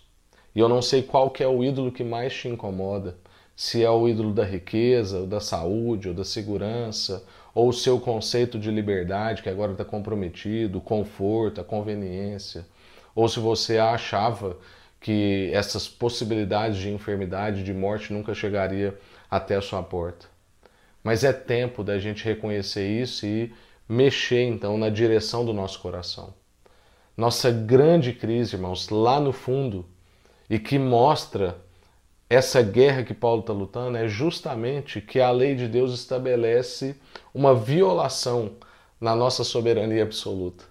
e 0.54 0.60
eu 0.60 0.68
não 0.68 0.80
sei 0.80 1.02
qual 1.02 1.30
que 1.30 1.42
é 1.42 1.48
o 1.48 1.62
ídolo 1.62 1.92
que 1.92 2.04
mais 2.04 2.32
te 2.32 2.48
incomoda, 2.48 3.16
se 3.56 3.82
é 3.84 3.90
o 3.90 4.08
ídolo 4.08 4.32
da 4.32 4.44
riqueza, 4.44 5.20
ou 5.20 5.26
da 5.26 5.40
saúde, 5.40 6.08
ou 6.08 6.14
da 6.14 6.24
segurança, 6.24 7.24
ou 7.54 7.68
o 7.68 7.72
seu 7.72 8.00
conceito 8.00 8.58
de 8.58 8.70
liberdade 8.70 9.42
que 9.42 9.48
agora 9.48 9.72
está 9.72 9.84
comprometido, 9.84 10.78
o 10.78 10.80
conforto, 10.80 11.60
a 11.60 11.64
conveniência, 11.64 12.66
ou 13.14 13.28
se 13.28 13.38
você 13.38 13.78
achava 13.78 14.56
que 15.00 15.50
essas 15.52 15.86
possibilidades 15.86 16.78
de 16.78 16.90
enfermidade, 16.90 17.62
de 17.62 17.72
morte 17.72 18.12
nunca 18.12 18.34
chegaria 18.34 18.98
até 19.30 19.54
a 19.54 19.60
sua 19.60 19.82
porta. 19.82 20.26
Mas 21.02 21.22
é 21.22 21.32
tempo 21.32 21.84
da 21.84 21.98
gente 21.98 22.24
reconhecer 22.24 22.88
isso 22.88 23.26
e 23.26 23.52
mexer 23.88 24.42
então 24.44 24.78
na 24.78 24.88
direção 24.88 25.44
do 25.44 25.52
nosso 25.52 25.78
coração. 25.80 26.32
Nossa 27.16 27.50
grande 27.50 28.12
crise, 28.12 28.56
irmãos, 28.56 28.88
lá 28.88 29.20
no 29.20 29.32
fundo, 29.32 29.86
e 30.50 30.58
que 30.58 30.78
mostra 30.78 31.56
essa 32.28 32.60
guerra 32.60 33.04
que 33.04 33.14
Paulo 33.14 33.40
está 33.40 33.52
lutando 33.52 33.96
é 33.96 34.08
justamente 34.08 35.00
que 35.00 35.20
a 35.20 35.30
lei 35.30 35.54
de 35.54 35.68
Deus 35.68 35.94
estabelece 35.94 36.96
uma 37.32 37.54
violação 37.54 38.52
na 39.00 39.14
nossa 39.14 39.44
soberania 39.44 40.02
absoluta. 40.02 40.64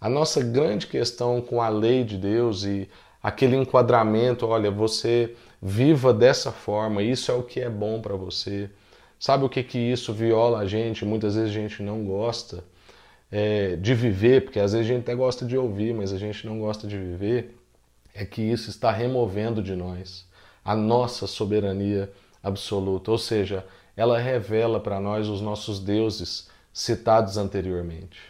A 0.00 0.08
nossa 0.08 0.42
grande 0.42 0.88
questão 0.88 1.40
com 1.40 1.62
a 1.62 1.68
lei 1.68 2.02
de 2.02 2.16
Deus 2.16 2.64
e 2.64 2.88
aquele 3.22 3.54
enquadramento, 3.54 4.46
olha, 4.46 4.70
você 4.70 5.36
viva 5.62 6.12
dessa 6.12 6.50
forma, 6.50 7.02
isso 7.02 7.30
é 7.30 7.34
o 7.34 7.44
que 7.44 7.60
é 7.60 7.68
bom 7.68 8.00
para 8.00 8.16
você. 8.16 8.68
Sabe 9.20 9.44
o 9.44 9.48
que 9.48 9.62
que 9.62 9.78
isso 9.78 10.12
viola 10.12 10.60
a 10.60 10.66
gente? 10.66 11.04
Muitas 11.04 11.36
vezes 11.36 11.50
a 11.50 11.52
gente 11.52 11.80
não 11.82 12.02
gosta 12.04 12.64
é, 13.30 13.76
de 13.76 13.94
viver, 13.94 14.44
porque 14.44 14.58
às 14.58 14.72
vezes 14.72 14.86
a 14.86 14.92
gente 14.92 15.02
até 15.02 15.14
gosta 15.14 15.44
de 15.44 15.56
ouvir, 15.56 15.94
mas 15.94 16.12
a 16.12 16.18
gente 16.18 16.46
não 16.46 16.58
gosta 16.58 16.86
de 16.86 16.98
viver 16.98 17.56
é 18.14 18.24
que 18.24 18.42
isso 18.42 18.70
está 18.70 18.90
removendo 18.90 19.62
de 19.62 19.74
nós 19.74 20.28
a 20.64 20.76
nossa 20.76 21.26
soberania 21.26 22.12
absoluta, 22.42 23.10
ou 23.10 23.18
seja, 23.18 23.64
ela 23.96 24.18
revela 24.18 24.78
para 24.78 25.00
nós 25.00 25.28
os 25.28 25.40
nossos 25.40 25.80
deuses 25.80 26.48
citados 26.72 27.36
anteriormente. 27.36 28.20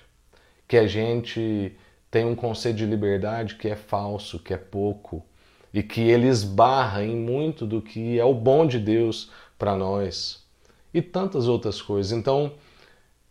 Que 0.66 0.76
a 0.76 0.86
gente 0.86 1.76
tem 2.10 2.24
um 2.24 2.34
conceito 2.34 2.76
de 2.76 2.86
liberdade 2.86 3.56
que 3.56 3.68
é 3.68 3.76
falso, 3.76 4.38
que 4.38 4.54
é 4.54 4.56
pouco, 4.56 5.24
e 5.72 5.82
que 5.82 6.00
ele 6.00 6.26
esbarra 6.26 7.04
em 7.04 7.16
muito 7.16 7.66
do 7.66 7.80
que 7.82 8.18
é 8.18 8.24
o 8.24 8.34
bom 8.34 8.66
de 8.66 8.78
Deus 8.78 9.30
para 9.58 9.76
nós 9.76 10.44
e 10.92 11.00
tantas 11.00 11.46
outras 11.46 11.80
coisas. 11.80 12.12
Então, 12.12 12.52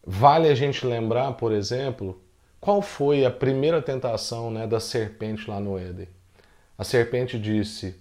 vale 0.05 0.47
a 0.47 0.55
gente 0.55 0.85
lembrar, 0.85 1.33
por 1.33 1.51
exemplo, 1.51 2.21
qual 2.59 2.81
foi 2.81 3.25
a 3.25 3.31
primeira 3.31 3.81
tentação 3.81 4.51
né, 4.51 4.67
da 4.67 4.79
serpente 4.79 5.49
lá 5.49 5.59
no 5.59 5.77
Éden. 5.77 6.07
A 6.77 6.83
serpente 6.83 7.39
disse: 7.39 7.95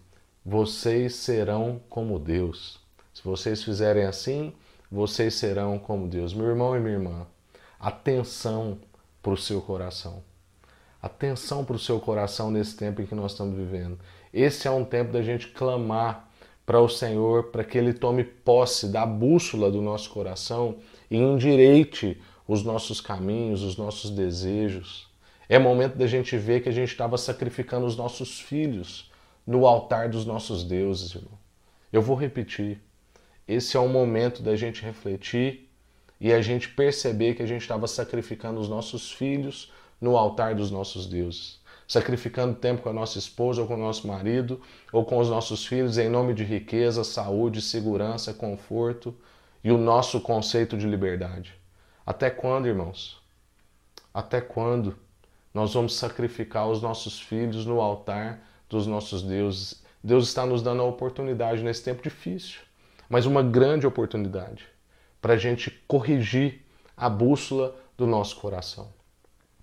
Vocês 0.44 1.14
serão 1.14 1.80
como 1.88 2.18
Deus. 2.18 2.80
Se 3.14 3.22
vocês 3.22 3.62
fizerem 3.62 4.04
assim, 4.04 4.52
vocês 4.90 5.34
serão 5.34 5.78
como 5.78 6.08
Deus. 6.08 6.32
Meu 6.32 6.46
irmão 6.46 6.76
e 6.76 6.80
minha 6.80 6.94
irmã, 6.94 7.26
atenção 7.78 8.78
para 9.22 9.32
o 9.32 9.36
seu 9.36 9.60
coração. 9.60 10.22
Atenção 11.00 11.64
para 11.64 11.76
o 11.76 11.78
seu 11.78 12.00
coração 12.00 12.50
nesse 12.50 12.76
tempo 12.76 13.00
em 13.00 13.06
que 13.06 13.14
nós 13.14 13.32
estamos 13.32 13.56
vivendo. 13.56 13.98
Esse 14.32 14.66
é 14.66 14.70
um 14.70 14.84
tempo 14.84 15.12
da 15.12 15.22
gente 15.22 15.48
clamar 15.48 16.27
para 16.68 16.82
o 16.82 16.88
Senhor, 16.88 17.44
para 17.44 17.64
que 17.64 17.78
Ele 17.78 17.94
tome 17.94 18.22
posse 18.22 18.88
da 18.88 19.06
bússola 19.06 19.70
do 19.70 19.80
nosso 19.80 20.10
coração 20.10 20.76
e 21.10 21.16
endireite 21.16 22.20
os 22.46 22.62
nossos 22.62 23.00
caminhos, 23.00 23.62
os 23.62 23.78
nossos 23.78 24.10
desejos. 24.10 25.08
É 25.48 25.58
momento 25.58 25.96
da 25.96 26.06
gente 26.06 26.36
ver 26.36 26.62
que 26.62 26.68
a 26.68 26.72
gente 26.72 26.90
estava 26.90 27.16
sacrificando 27.16 27.86
os 27.86 27.96
nossos 27.96 28.38
filhos 28.38 29.10
no 29.46 29.66
altar 29.66 30.10
dos 30.10 30.26
nossos 30.26 30.62
deuses, 30.62 31.14
irmão. 31.14 31.38
Eu 31.90 32.02
vou 32.02 32.14
repetir. 32.14 32.78
Esse 33.48 33.74
é 33.74 33.80
o 33.80 33.88
momento 33.88 34.42
da 34.42 34.54
gente 34.54 34.82
refletir 34.82 35.70
e 36.20 36.30
a 36.34 36.42
gente 36.42 36.68
perceber 36.68 37.32
que 37.32 37.42
a 37.42 37.46
gente 37.46 37.62
estava 37.62 37.86
sacrificando 37.86 38.60
os 38.60 38.68
nossos 38.68 39.10
filhos 39.10 39.72
no 39.98 40.18
altar 40.18 40.54
dos 40.54 40.70
nossos 40.70 41.06
deuses. 41.06 41.57
Sacrificando 41.88 42.54
tempo 42.54 42.82
com 42.82 42.90
a 42.90 42.92
nossa 42.92 43.18
esposa 43.18 43.62
ou 43.62 43.66
com 43.66 43.74
o 43.74 43.78
nosso 43.78 44.06
marido 44.06 44.60
ou 44.92 45.04
com 45.04 45.18
os 45.18 45.28
nossos 45.28 45.66
filhos 45.66 45.98
em 45.98 46.08
nome 46.08 46.34
de 46.34 46.44
riqueza, 46.44 47.02
saúde, 47.02 47.62
segurança, 47.62 48.32
conforto 48.32 49.12
e 49.64 49.72
o 49.72 49.78
nosso 49.78 50.20
conceito 50.20 50.76
de 50.76 50.86
liberdade. 50.86 51.54
Até 52.06 52.28
quando, 52.28 52.68
irmãos? 52.68 53.20
Até 54.12 54.40
quando 54.40 54.96
nós 55.52 55.72
vamos 55.72 55.96
sacrificar 55.96 56.68
os 56.68 56.82
nossos 56.82 57.18
filhos 57.18 57.64
no 57.64 57.80
altar 57.80 58.46
dos 58.68 58.86
nossos 58.86 59.22
deuses? 59.22 59.82
Deus 60.04 60.28
está 60.28 60.44
nos 60.44 60.62
dando 60.62 60.82
a 60.82 60.86
oportunidade 60.86 61.62
nesse 61.62 61.82
tempo 61.82 62.02
difícil 62.02 62.68
mas 63.08 63.24
uma 63.24 63.42
grande 63.42 63.86
oportunidade 63.86 64.66
para 65.20 65.34
a 65.34 65.36
gente 65.36 65.70
corrigir 65.88 66.64
a 66.96 67.08
bússola 67.08 67.74
do 67.96 68.06
nosso 68.06 68.36
coração. 68.36 68.92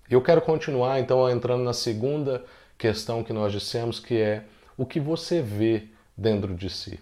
Eu 0.08 0.22
quero 0.22 0.40
continuar 0.40 1.00
então 1.00 1.28
entrando 1.28 1.64
na 1.64 1.72
segunda 1.72 2.44
questão 2.78 3.24
que 3.24 3.32
nós 3.32 3.52
dissemos, 3.52 3.98
que 3.98 4.16
é 4.16 4.44
o 4.76 4.86
que 4.86 5.00
você 5.00 5.42
vê 5.42 5.84
dentro 6.16 6.54
de 6.54 6.70
si. 6.70 7.00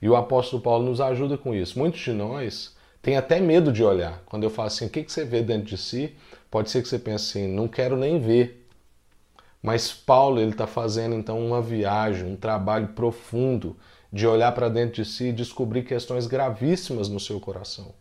E 0.00 0.08
o 0.08 0.16
apóstolo 0.16 0.60
Paulo 0.60 0.84
nos 0.84 1.00
ajuda 1.00 1.38
com 1.38 1.54
isso. 1.54 1.78
Muitos 1.78 2.00
de 2.00 2.12
nós 2.12 2.76
têm 3.00 3.16
até 3.16 3.38
medo 3.38 3.70
de 3.72 3.84
olhar. 3.84 4.20
Quando 4.26 4.42
eu 4.42 4.50
falo 4.50 4.66
assim, 4.66 4.86
o 4.86 4.90
que 4.90 5.04
você 5.06 5.24
vê 5.24 5.42
dentro 5.42 5.68
de 5.68 5.78
si? 5.78 6.16
Pode 6.50 6.70
ser 6.70 6.82
que 6.82 6.88
você 6.88 6.98
pense 6.98 7.38
assim, 7.38 7.46
não 7.46 7.68
quero 7.68 7.96
nem 7.96 8.18
ver. 8.18 8.66
Mas 9.62 9.92
Paulo 9.92 10.40
ele 10.40 10.50
está 10.50 10.66
fazendo 10.66 11.14
então 11.14 11.38
uma 11.38 11.62
viagem, 11.62 12.26
um 12.26 12.36
trabalho 12.36 12.88
profundo 12.88 13.76
de 14.12 14.26
olhar 14.26 14.50
para 14.52 14.68
dentro 14.68 14.96
de 14.96 15.08
si 15.08 15.28
e 15.28 15.32
descobrir 15.32 15.84
questões 15.84 16.26
gravíssimas 16.26 17.08
no 17.08 17.20
seu 17.20 17.38
coração. 17.38 17.94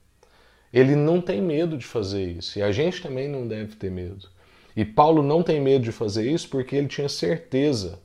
Ele 0.73 0.95
não 0.95 1.19
tem 1.19 1.41
medo 1.41 1.77
de 1.77 1.85
fazer 1.85 2.23
isso 2.23 2.59
e 2.59 2.61
a 2.61 2.71
gente 2.71 3.01
também 3.01 3.27
não 3.27 3.47
deve 3.47 3.75
ter 3.75 3.91
medo. 3.91 4.29
E 4.75 4.85
Paulo 4.85 5.21
não 5.21 5.43
tem 5.43 5.59
medo 5.59 5.83
de 5.83 5.91
fazer 5.91 6.29
isso 6.31 6.49
porque 6.49 6.75
ele 6.75 6.87
tinha 6.87 7.09
certeza 7.09 7.99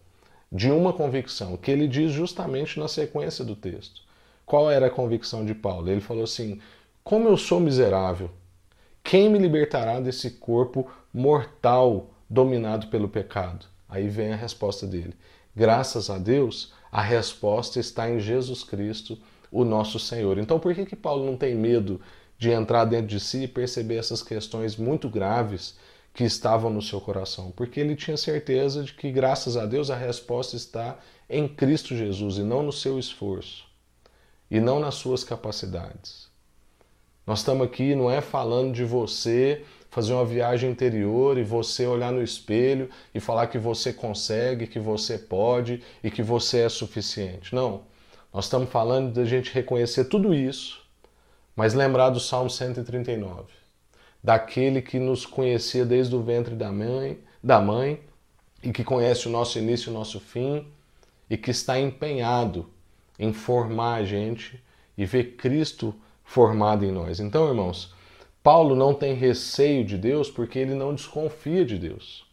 de 0.51 0.71
uma 0.71 0.93
convicção, 0.93 1.57
que 1.57 1.71
ele 1.71 1.87
diz 1.87 2.13
justamente 2.13 2.79
na 2.79 2.89
sequência 2.89 3.45
do 3.45 3.55
texto. 3.55 4.03
Qual 4.45 4.71
era 4.71 4.87
a 4.87 4.91
convicção 4.91 5.45
de 5.45 5.55
Paulo? 5.55 5.91
Ele 5.91 6.01
falou 6.01 6.25
assim: 6.25 6.61
Como 7.03 7.29
eu 7.29 7.37
sou 7.37 7.61
miserável, 7.61 8.31
quem 9.03 9.29
me 9.29 9.39
libertará 9.39 10.01
desse 10.01 10.33
corpo 10.33 10.91
mortal 11.13 12.11
dominado 12.29 12.89
pelo 12.89 13.09
pecado? 13.09 13.67
Aí 13.89 14.09
vem 14.09 14.33
a 14.33 14.37
resposta 14.37 14.87
dele: 14.87 15.15
Graças 15.55 16.11
a 16.11 16.19
Deus, 16.19 16.73
a 16.91 17.03
resposta 17.03 17.81
está 17.81 18.11
em 18.11 18.21
Jesus 18.21 18.63
Cristo, 18.63 19.19
o 19.51 19.65
nosso 19.65 19.99
Senhor. 19.99 20.39
Então, 20.39 20.59
por 20.59 20.75
que, 20.75 20.87
que 20.87 20.97
Paulo 20.97 21.25
não 21.25 21.37
tem 21.37 21.55
medo 21.55 22.01
de 22.39 22.51
entrar 22.51 22.85
dentro 22.85 23.07
de 23.07 23.21
si 23.21 23.45
e 23.45 23.49
perceber 23.49 23.97
essas 23.97 24.23
questões 24.23 24.77
muito 24.77 25.09
graves 25.09 25.77
que 26.13 26.25
estavam 26.25 26.71
no 26.71 26.83
seu 26.83 27.01
coração? 27.01 27.51
Porque 27.51 27.81
ele 27.81 27.97
tinha 27.97 28.17
certeza 28.17 28.83
de 28.83 28.93
que, 28.93 29.11
graças 29.11 29.57
a 29.57 29.67
Deus, 29.67 29.91
a 29.91 29.97
resposta 29.97 30.57
está 30.57 30.99
em 31.29 31.49
Cristo 31.49 31.97
Jesus 31.97 32.39
e 32.39 32.43
não 32.43 32.63
no 32.63 32.73
seu 32.73 32.99
esforço 32.99 33.65
e 34.51 34.61
não 34.61 34.79
nas 34.79 34.95
suas 34.95 35.25
capacidades. 35.25 36.29
Nós 37.27 37.41
estamos 37.41 37.67
aqui 37.67 37.95
não 37.95 38.11
é 38.11 38.21
falando 38.21 38.73
de 38.73 38.85
você 38.85 39.65
fazer 39.91 40.13
uma 40.13 40.25
viagem 40.25 40.71
interior 40.71 41.39
e 41.39 41.43
você 41.43 41.87
olhar 41.87 42.13
no 42.13 42.23
espelho 42.23 42.89
e 43.15 43.19
falar 43.19 43.49
que 43.49 43.59
você 43.59 43.93
consegue, 43.93 44.67
que 44.67 44.79
você 44.79 45.19
pode 45.19 45.83
e 46.05 46.11
que 46.11 46.23
você 46.23 46.61
é 46.61 46.69
suficiente. 46.69 47.55
Não. 47.55 47.83
Nós 48.33 48.45
estamos 48.45 48.71
falando 48.71 49.15
de 49.15 49.21
a 49.21 49.25
gente 49.25 49.53
reconhecer 49.53 50.05
tudo 50.05 50.35
isso, 50.35 50.86
mas 51.57 51.73
lembrar 51.73 52.11
do 52.11 52.21
Salmo 52.21 52.51
139, 52.51 53.45
daquele 54.23 54.83
que 54.83 54.99
nos 54.99 55.25
conhecia 55.25 55.87
desde 55.87 56.15
o 56.15 56.23
ventre 56.23 56.55
da 56.55 56.71
mãe, 56.71 57.19
da 57.43 57.59
mãe 57.61 58.01
e 58.63 58.71
que 58.71 58.85
conhece 58.85 59.27
o 59.27 59.31
nosso 59.31 59.59
início 59.59 59.89
e 59.89 59.91
o 59.91 59.95
nosso 59.95 60.21
fim 60.21 60.69
e 61.31 61.37
que 61.37 61.51
está 61.51 61.81
empenhado 61.81 62.69
em 63.19 63.33
formar 63.33 63.95
a 63.95 64.05
gente 64.05 64.63
e 64.99 65.07
ver 65.07 65.37
Cristo 65.37 65.95
formado 66.23 66.85
em 66.85 66.93
nós. 66.93 67.21
Então, 67.21 67.49
irmãos, 67.49 67.95
Paulo 68.43 68.77
não 68.77 68.93
tem 68.93 69.15
receio 69.15 69.85
de 69.85 69.97
Deus 69.97 70.31
porque 70.31 70.59
ele 70.59 70.75
não 70.75 70.95
desconfia 70.95 71.65
de 71.65 71.79
Deus. 71.79 72.27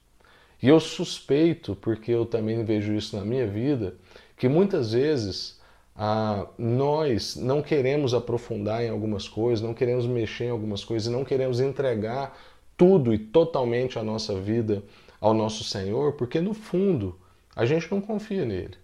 E 0.62 0.68
eu 0.68 0.80
suspeito, 0.80 1.76
porque 1.76 2.12
eu 2.12 2.26
também 2.26 2.64
vejo 2.64 2.94
isso 2.94 3.16
na 3.18 3.26
minha 3.26 3.48
vida, 3.48 3.96
que 4.38 4.48
muitas 4.48 4.94
vezes 4.94 5.60
ah, 5.96 6.48
nós 6.58 7.36
não 7.36 7.62
queremos 7.62 8.14
aprofundar 8.14 8.84
em 8.84 8.90
algumas 8.90 9.28
coisas, 9.28 9.64
não 9.64 9.74
queremos 9.74 10.08
mexer 10.08 10.46
em 10.46 10.50
algumas 10.50 10.84
coisas, 10.84 11.12
não 11.12 11.24
queremos 11.24 11.60
entregar 11.60 12.38
tudo 12.76 13.14
e 13.14 13.18
totalmente 13.18 14.00
a 14.00 14.04
nossa 14.04 14.40
vida 14.40 14.84
ao 15.22 15.34
nosso 15.34 15.64
Senhor, 15.64 16.14
porque 16.14 16.42
no 16.42 16.54
fundo 16.54 17.20
a 17.56 17.66
gente 17.66 17.90
não 17.92 18.02
confia 18.02 18.44
nele. 18.44 18.76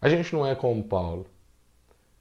A 0.00 0.08
gente 0.08 0.32
não 0.32 0.46
é 0.46 0.54
como 0.54 0.82
Paulo. 0.84 1.26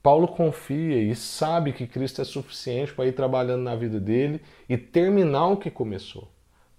Paulo 0.01 0.27
confia 0.27 0.97
e 0.97 1.15
sabe 1.15 1.71
que 1.73 1.85
Cristo 1.85 2.21
é 2.21 2.25
suficiente 2.25 2.93
para 2.93 3.05
ir 3.05 3.11
trabalhando 3.11 3.61
na 3.61 3.75
vida 3.75 3.99
dele 3.99 4.41
e 4.67 4.75
terminar 4.75 5.47
o 5.47 5.57
que 5.57 5.69
começou. 5.69 6.27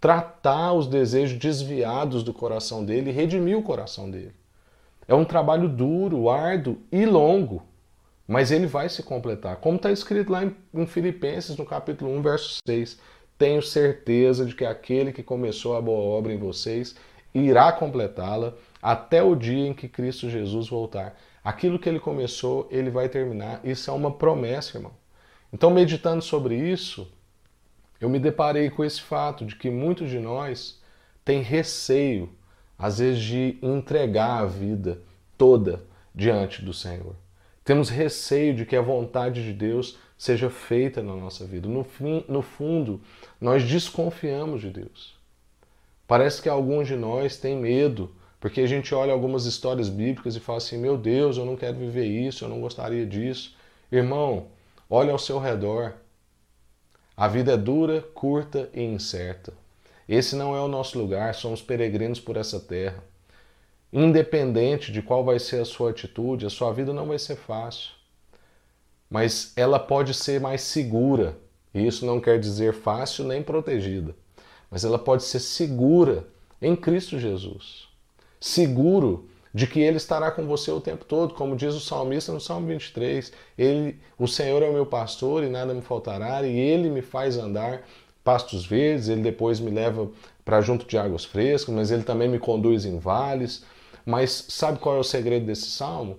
Tratar 0.00 0.72
os 0.72 0.88
desejos 0.88 1.38
desviados 1.38 2.24
do 2.24 2.35
coração 2.35 2.85
dele 2.85 3.11
e 3.11 3.12
redimir 3.12 3.56
o 3.56 3.62
coração 3.62 4.11
dele. 4.11 4.35
É 5.06 5.14
um 5.14 5.24
trabalho 5.24 5.68
duro, 5.68 6.30
árduo 6.30 6.78
e 6.90 7.04
longo, 7.04 7.62
mas 8.26 8.50
ele 8.50 8.66
vai 8.66 8.88
se 8.88 9.02
completar. 9.02 9.56
Como 9.56 9.76
está 9.76 9.90
escrito 9.90 10.30
lá 10.30 10.42
em 10.44 10.86
Filipenses, 10.86 11.56
no 11.56 11.66
capítulo 11.66 12.10
1, 12.18 12.22
verso 12.22 12.56
6. 12.66 12.98
Tenho 13.36 13.60
certeza 13.62 14.44
de 14.44 14.54
que 14.54 14.64
aquele 14.64 15.12
que 15.12 15.22
começou 15.22 15.76
a 15.76 15.80
boa 15.80 16.00
obra 16.00 16.32
em 16.32 16.38
vocês 16.38 16.94
irá 17.34 17.72
completá-la 17.72 18.54
até 18.80 19.22
o 19.22 19.34
dia 19.34 19.66
em 19.66 19.74
que 19.74 19.88
Cristo 19.88 20.30
Jesus 20.30 20.68
voltar. 20.68 21.18
Aquilo 21.42 21.78
que 21.78 21.88
ele 21.88 21.98
começou, 21.98 22.68
ele 22.70 22.90
vai 22.90 23.08
terminar. 23.08 23.60
Isso 23.64 23.90
é 23.90 23.92
uma 23.92 24.12
promessa, 24.12 24.78
irmão. 24.78 24.92
Então, 25.52 25.70
meditando 25.70 26.22
sobre 26.22 26.54
isso, 26.54 27.10
eu 28.00 28.08
me 28.08 28.18
deparei 28.18 28.70
com 28.70 28.84
esse 28.84 29.00
fato 29.00 29.44
de 29.44 29.56
que 29.56 29.70
muitos 29.70 30.08
de 30.08 30.18
nós 30.18 30.80
têm 31.24 31.42
receio, 31.42 32.30
às 32.83 32.99
vezes, 32.99 33.23
de 33.23 33.57
entregar 33.62 34.42
a 34.42 34.47
vida 34.47 35.01
toda 35.38 35.83
diante 36.12 36.62
do 36.64 36.75
Senhor. 36.75 37.14
Temos 37.64 37.88
receio 37.88 38.55
de 38.55 38.66
que 38.66 38.75
a 38.75 38.83
vontade 38.83 39.45
de 39.45 39.53
Deus 39.53 39.97
seja 40.18 40.51
feita 40.51 41.01
na 41.01 41.14
nossa 41.14 41.47
vida. 41.47 41.68
No, 41.68 41.85
fim, 41.85 42.25
no 42.29 42.42
fundo, 42.42 43.01
nós 43.40 43.64
desconfiamos 43.64 44.61
de 44.61 44.71
Deus. 44.71 45.16
Parece 46.07 46.42
que 46.42 46.49
alguns 46.49 46.88
de 46.88 46.97
nós 46.97 47.37
têm 47.37 47.57
medo 47.57 48.12
porque 48.42 48.61
a 48.61 48.66
gente 48.66 48.92
olha 48.92 49.12
algumas 49.12 49.47
histórias 49.47 49.88
bíblicas 49.88 50.35
e 50.35 50.40
fala 50.40 50.59
assim: 50.59 50.77
meu 50.77 50.99
Deus, 50.99 51.37
eu 51.37 51.45
não 51.45 51.55
quero 51.55 51.79
viver 51.79 52.07
isso, 52.07 52.45
eu 52.45 52.49
não 52.49 52.61
gostaria 52.61 53.07
disso. 53.07 53.57
Irmão, 53.90 54.49
olha 54.90 55.12
ao 55.12 55.18
seu 55.18 55.38
redor. 55.38 55.95
A 57.16 57.29
vida 57.29 57.53
é 57.53 57.57
dura, 57.57 58.03
curta 58.03 58.68
e 58.75 58.83
incerta. 58.83 59.53
Esse 60.08 60.36
não 60.36 60.56
é 60.56 60.60
o 60.60 60.68
nosso 60.68 60.98
lugar, 60.98 61.34
somos 61.34 61.62
peregrinos 61.62 62.20
por 62.20 62.36
essa 62.36 62.58
terra. 62.60 63.02
independente 63.92 64.90
de 64.90 65.02
qual 65.02 65.22
vai 65.22 65.38
ser 65.38 65.60
a 65.60 65.64
sua 65.66 65.90
atitude, 65.90 66.46
a 66.46 66.50
sua 66.50 66.72
vida 66.72 66.94
não 66.94 67.06
vai 67.06 67.18
ser 67.18 67.36
fácil. 67.36 67.90
Mas 69.10 69.52
ela 69.54 69.78
pode 69.78 70.14
ser 70.14 70.40
mais 70.40 70.62
segura. 70.62 71.36
E 71.74 71.86
isso 71.86 72.06
não 72.06 72.18
quer 72.18 72.40
dizer 72.40 72.72
fácil 72.72 73.26
nem 73.26 73.42
protegida. 73.42 74.14
Mas 74.70 74.84
ela 74.84 74.98
pode 74.98 75.24
ser 75.24 75.40
segura 75.40 76.26
em 76.62 76.74
Cristo 76.74 77.18
Jesus. 77.18 77.86
Seguro 78.40 79.28
de 79.52 79.66
que 79.66 79.80
ele 79.80 79.98
estará 79.98 80.30
com 80.30 80.46
você 80.46 80.70
o 80.70 80.80
tempo 80.80 81.04
todo, 81.04 81.34
como 81.34 81.54
diz 81.54 81.74
o 81.74 81.80
salmista 81.80 82.32
no 82.32 82.40
Salmo 82.40 82.66
23. 82.68 83.32
Ele, 83.58 84.00
o 84.18 84.26
Senhor 84.26 84.62
é 84.62 84.68
o 84.68 84.72
meu 84.72 84.86
pastor 84.86 85.44
e 85.44 85.50
nada 85.50 85.74
me 85.74 85.82
faltará, 85.82 86.42
e 86.42 86.58
ele 86.58 86.88
me 86.88 87.02
faz 87.02 87.36
andar 87.36 87.86
pastos 88.24 88.64
verdes, 88.64 89.08
ele 89.08 89.22
depois 89.22 89.61
me 89.61 89.70
leva 89.70 90.11
para 90.44 90.61
junto 90.61 90.87
de 90.87 90.98
águas 90.98 91.24
frescas, 91.24 91.74
mas 91.74 91.90
ele 91.90 92.02
também 92.02 92.28
me 92.28 92.38
conduz 92.38 92.85
em 92.85 92.98
vales. 92.98 93.64
Mas 94.04 94.46
sabe 94.48 94.78
qual 94.78 94.96
é 94.96 94.98
o 94.98 95.04
segredo 95.04 95.46
desse 95.46 95.70
salmo? 95.70 96.18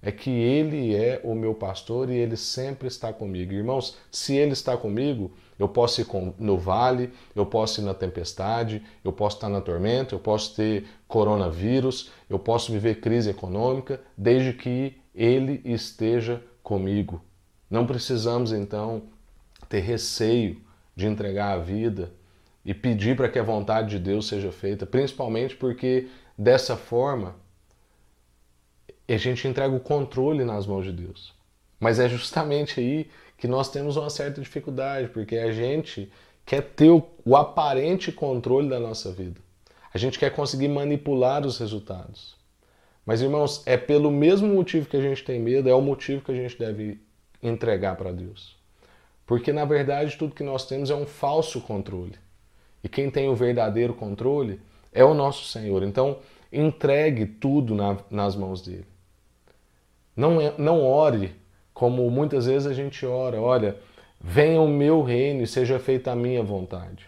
É 0.00 0.12
que 0.12 0.30
ele 0.30 0.94
é 0.94 1.20
o 1.24 1.34
meu 1.34 1.54
pastor 1.54 2.10
e 2.10 2.14
ele 2.14 2.36
sempre 2.36 2.88
está 2.88 3.12
comigo. 3.12 3.52
Irmãos, 3.52 3.96
se 4.10 4.36
ele 4.36 4.52
está 4.52 4.76
comigo, 4.76 5.32
eu 5.58 5.68
posso 5.68 6.00
ir 6.00 6.06
no 6.38 6.58
vale, 6.58 7.10
eu 7.34 7.46
posso 7.46 7.80
ir 7.80 7.84
na 7.84 7.94
tempestade, 7.94 8.82
eu 9.02 9.12
posso 9.12 9.36
estar 9.36 9.48
na 9.48 9.60
tormenta, 9.60 10.14
eu 10.14 10.18
posso 10.18 10.54
ter 10.54 10.84
coronavírus, 11.08 12.10
eu 12.28 12.38
posso 12.38 12.70
viver 12.70 13.00
crise 13.00 13.30
econômica, 13.30 14.00
desde 14.16 14.52
que 14.52 14.96
ele 15.14 15.62
esteja 15.64 16.42
comigo. 16.62 17.22
Não 17.70 17.86
precisamos 17.86 18.52
então 18.52 19.04
ter 19.68 19.80
receio 19.80 20.60
de 20.94 21.06
entregar 21.06 21.52
a 21.52 21.58
vida 21.58 22.12
e 22.64 22.72
pedir 22.72 23.16
para 23.16 23.28
que 23.28 23.38
a 23.38 23.42
vontade 23.42 23.90
de 23.90 23.98
Deus 23.98 24.26
seja 24.26 24.50
feita, 24.50 24.86
principalmente 24.86 25.54
porque 25.54 26.08
dessa 26.36 26.76
forma 26.76 27.36
a 29.06 29.16
gente 29.16 29.46
entrega 29.46 29.74
o 29.74 29.80
controle 29.80 30.44
nas 30.44 30.66
mãos 30.66 30.84
de 30.84 30.92
Deus. 30.92 31.34
Mas 31.78 31.98
é 31.98 32.08
justamente 32.08 32.80
aí 32.80 33.10
que 33.36 33.46
nós 33.46 33.70
temos 33.70 33.96
uma 33.96 34.08
certa 34.08 34.40
dificuldade, 34.40 35.08
porque 35.08 35.36
a 35.36 35.52
gente 35.52 36.10
quer 36.46 36.62
ter 36.62 36.90
o, 36.90 37.36
aparente 37.36 38.10
controle 38.10 38.68
da 38.68 38.80
nossa 38.80 39.12
vida. 39.12 39.40
A 39.92 39.98
gente 39.98 40.18
quer 40.18 40.30
conseguir 40.30 40.68
manipular 40.68 41.46
os 41.46 41.58
resultados. 41.58 42.36
Mas, 43.04 43.20
irmãos, 43.20 43.62
é 43.66 43.76
pelo 43.76 44.10
mesmo 44.10 44.48
motivo 44.48 44.88
que 44.88 44.96
a 44.96 45.00
gente 45.00 45.22
tem 45.22 45.38
medo, 45.38 45.68
é 45.68 45.74
o 45.74 45.80
motivo 45.80 46.22
que 46.22 46.32
a 46.32 46.34
gente 46.34 46.58
deve 46.58 47.00
entregar 47.42 47.96
para 47.96 48.12
Deus. 48.12 48.56
Porque, 49.26 49.52
na 49.52 49.64
verdade, 49.64 50.16
tudo 50.16 50.34
que 50.34 50.42
nós 50.42 50.66
temos 50.66 50.90
é 50.90 50.94
um 50.94 51.06
falso 51.06 51.60
controle. 51.60 52.16
E 52.82 52.88
quem 52.88 53.10
tem 53.10 53.28
o 53.28 53.34
verdadeiro 53.34 53.94
controle 53.94 54.60
é 54.92 55.04
o 55.04 55.14
nosso 55.14 55.46
Senhor. 55.46 55.82
Então, 55.82 56.18
entregue 56.52 57.26
tudo 57.26 57.74
na, 57.74 57.98
nas 58.10 58.36
mãos 58.36 58.62
dele. 58.62 58.86
Não, 60.14 60.40
é, 60.40 60.54
não 60.58 60.84
ore 60.84 61.34
como 61.72 62.08
muitas 62.10 62.46
vezes 62.46 62.68
a 62.68 62.72
gente 62.72 63.04
ora: 63.04 63.40
olha, 63.40 63.76
venha 64.20 64.60
o 64.60 64.68
meu 64.68 65.02
reino 65.02 65.42
e 65.42 65.46
seja 65.46 65.78
feita 65.78 66.12
a 66.12 66.16
minha 66.16 66.42
vontade. 66.42 67.06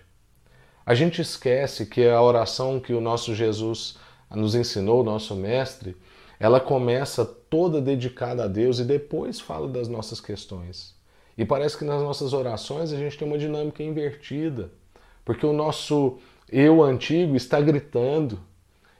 A 0.84 0.94
gente 0.94 1.20
esquece 1.20 1.86
que 1.86 2.08
a 2.08 2.20
oração 2.20 2.80
que 2.80 2.92
o 2.92 3.00
nosso 3.00 3.34
Jesus 3.34 3.98
nos 4.30 4.54
ensinou, 4.54 5.00
o 5.00 5.04
nosso 5.04 5.34
Mestre, 5.34 5.96
ela 6.38 6.60
começa 6.60 7.24
toda 7.24 7.80
dedicada 7.80 8.44
a 8.44 8.48
Deus 8.48 8.78
e 8.78 8.84
depois 8.84 9.40
fala 9.40 9.68
das 9.68 9.88
nossas 9.88 10.20
questões. 10.20 10.95
E 11.36 11.44
parece 11.44 11.76
que 11.76 11.84
nas 11.84 12.02
nossas 12.02 12.32
orações 12.32 12.92
a 12.92 12.96
gente 12.96 13.18
tem 13.18 13.28
uma 13.28 13.38
dinâmica 13.38 13.82
invertida. 13.82 14.70
Porque 15.24 15.44
o 15.44 15.52
nosso 15.52 16.18
eu 16.50 16.82
antigo 16.82 17.36
está 17.36 17.60
gritando 17.60 18.38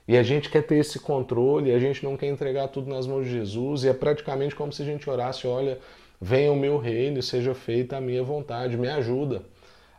e 0.09 0.17
a 0.17 0.23
gente 0.23 0.51
quer 0.51 0.63
ter 0.63 0.77
esse 0.77 1.01
controle, 1.01 1.73
a 1.73 1.79
gente 1.79 2.05
não 2.05 2.17
quer 2.17 2.27
entregar 2.27 2.69
tudo 2.69 2.89
nas 2.89 3.07
mãos 3.07 3.25
de 3.25 3.33
Jesus, 3.33 3.83
e 3.83 3.89
é 3.89 3.93
praticamente 3.93 4.55
como 4.55 4.73
se 4.73 4.83
a 4.83 4.85
gente 4.85 5.09
orasse: 5.09 5.47
olha, 5.47 5.79
venha 6.21 6.53
o 6.53 6.57
meu 6.57 6.79
reino, 6.79 7.23
seja 7.23 7.55
feita 7.55 7.97
a 7.97 8.01
minha 8.01 8.23
vontade, 8.23 8.77
me 8.77 8.89
ajuda. 8.89 9.43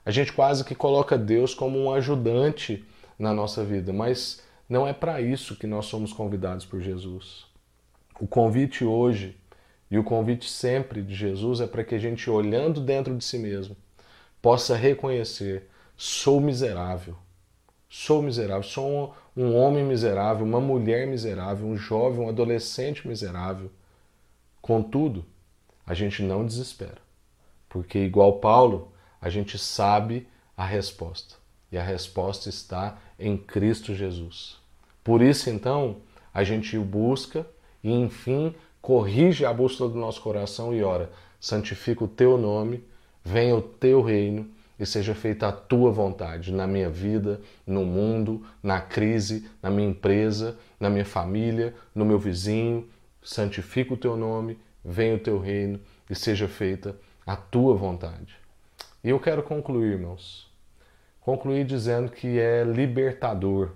A 0.05 0.11
gente 0.11 0.31
quase 0.31 0.63
que 0.63 0.73
coloca 0.73 1.17
Deus 1.17 1.53
como 1.53 1.77
um 1.77 1.91
ajudante 1.93 2.85
na 3.19 3.33
nossa 3.33 3.65
vida, 3.65 3.91
mas 3.91 4.41
não 4.69 4.87
é 4.87 4.93
para 4.93 5.19
isso 5.19 5.57
que 5.57 5.67
nós 5.67 5.85
somos 5.87 6.13
convidados 6.13 6.65
por 6.65 6.79
Jesus. 6.79 7.45
O 8.19 8.25
convite 8.25 8.85
hoje 8.85 9.35
e 9.89 9.97
o 9.97 10.03
convite 10.03 10.49
sempre 10.49 11.01
de 11.01 11.15
Jesus 11.15 11.61
é 11.61 11.67
para 11.67 11.83
que 11.83 11.95
a 11.95 11.99
gente, 11.99 12.29
olhando 12.29 12.81
dentro 12.81 13.15
de 13.15 13.23
si 13.23 13.37
mesmo, 13.37 13.75
possa 14.41 14.75
reconhecer 14.75 15.67
sou 15.97 16.39
miserável. 16.39 17.15
Sou 17.89 18.21
miserável, 18.21 18.63
sou 18.63 19.15
um, 19.35 19.43
um, 19.43 19.55
homem 19.55 19.83
miserável, 19.83 20.45
uma 20.45 20.59
mulher 20.59 21.07
miserável, 21.07 21.65
um 21.65 21.75
jovem, 21.75 22.19
um 22.19 22.29
adolescente 22.29 23.07
miserável. 23.07 23.71
Contudo, 24.61 25.25
a 25.85 25.93
gente 25.93 26.21
não 26.21 26.45
desespera, 26.45 26.97
porque, 27.69 27.99
igual 27.99 28.39
Paulo, 28.39 28.91
a 29.21 29.29
gente 29.29 29.57
sabe 29.57 30.27
a 30.55 30.65
resposta. 30.65 31.35
E 31.71 31.77
a 31.77 31.83
resposta 31.83 32.49
está 32.49 32.97
em 33.17 33.37
Cristo 33.37 33.95
Jesus. 33.95 34.57
Por 35.03 35.21
isso, 35.21 35.49
então, 35.49 35.97
a 36.33 36.43
gente 36.43 36.77
o 36.77 36.83
busca 36.83 37.47
e, 37.81 37.89
enfim, 37.89 38.53
corrige 38.87 39.45
a 39.45 39.51
bússola 39.51 39.91
do 39.91 39.99
nosso 39.99 40.21
coração 40.21 40.73
e 40.73 40.81
ora: 40.81 41.11
santifica 41.41 42.05
o 42.05 42.07
teu 42.07 42.37
nome, 42.37 42.85
venha 43.21 43.53
o 43.53 43.61
teu 43.61 44.01
reino 44.01 44.49
e 44.79 44.85
seja 44.85 45.13
feita 45.13 45.49
a 45.49 45.51
tua 45.51 45.91
vontade 45.91 46.53
na 46.53 46.65
minha 46.65 46.89
vida, 46.89 47.41
no 47.65 47.83
mundo, 47.83 48.45
na 48.63 48.79
crise, 48.79 49.45
na 49.61 49.69
minha 49.69 49.89
empresa, 49.89 50.57
na 50.79 50.89
minha 50.89 51.03
família, 51.03 51.75
no 51.93 52.05
meu 52.05 52.17
vizinho. 52.17 52.87
Santifica 53.21 53.93
o 53.93 53.97
teu 53.97 54.15
nome, 54.15 54.57
venha 54.85 55.15
o 55.15 55.19
teu 55.19 55.37
reino 55.37 55.81
e 56.09 56.15
seja 56.15 56.47
feita 56.47 56.95
a 57.25 57.35
tua 57.35 57.75
vontade. 57.75 58.37
E 59.03 59.09
eu 59.09 59.19
quero 59.19 59.43
concluir, 59.43 59.95
irmãos. 59.95 60.49
Concluir 61.19 61.65
dizendo 61.65 62.09
que 62.09 62.39
é 62.39 62.63
libertador 62.63 63.71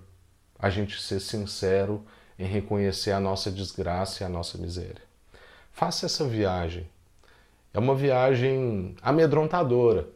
a 0.58 0.70
gente 0.70 0.98
ser 1.02 1.20
sincero 1.20 2.02
em 2.42 2.46
reconhecer 2.46 3.12
a 3.12 3.20
nossa 3.20 3.50
desgraça 3.50 4.22
e 4.22 4.26
a 4.26 4.28
nossa 4.28 4.58
miséria. 4.58 5.02
Faça 5.72 6.06
essa 6.06 6.26
viagem. 6.26 6.88
É 7.72 7.78
uma 7.78 7.94
viagem 7.94 8.94
amedrontadora 9.00 10.06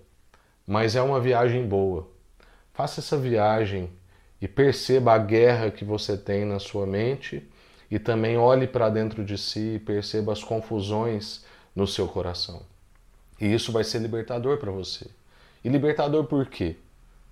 mas 0.67 0.97
é 0.97 1.03
uma 1.03 1.21
viagem 1.21 1.67
boa. 1.67 2.09
Faça 2.75 3.01
essa 3.01 3.17
viagem 3.17 3.89
e 4.41 4.49
perceba 4.49 5.15
a 5.15 5.19
guerra 5.19 5.71
que 5.71 5.85
você 5.85 6.17
tem 6.17 6.45
na 6.45 6.59
sua 6.59 6.87
mente 6.87 7.49
e 7.91 7.99
também 7.99 8.37
olhe 8.37 8.67
para 8.67 8.89
dentro 8.89 9.25
de 9.25 9.39
si 9.39 9.77
e 9.77 9.79
perceba 9.79 10.33
as 10.33 10.43
confusões 10.43 11.45
no 11.75 11.87
seu 11.87 12.09
coração. 12.09 12.62
E 13.41 13.53
isso 13.53 13.71
vai 13.71 13.85
ser 13.85 14.01
libertador 14.01 14.59
para 14.59 14.73
você. 14.73 15.07
E 15.65 15.69
libertador 15.69 16.25
por 16.25 16.47
quê? 16.47 16.77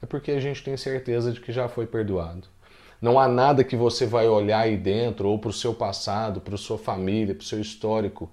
É 0.01 0.07
porque 0.07 0.31
a 0.31 0.41
gente 0.41 0.63
tem 0.63 0.77
certeza 0.77 1.33
de 1.33 1.41
que 1.41 1.53
já 1.53 1.69
foi 1.69 1.87
perdoado. 1.87 2.47
Não 3.01 3.19
há 3.19 3.29
nada 3.29 3.65
que 3.65 3.77
você 3.77 4.07
vai 4.07 4.29
olhar 4.29 4.61
aí 4.61 4.77
dentro, 4.77 5.29
ou 5.29 5.39
para 5.39 5.51
o 5.51 5.53
seu 5.53 5.75
passado, 5.75 6.41
para 6.41 6.55
a 6.55 6.59
sua 6.59 6.79
família, 6.79 7.35
para 7.35 7.43
o 7.43 7.47
seu 7.47 7.61
histórico, 7.61 8.31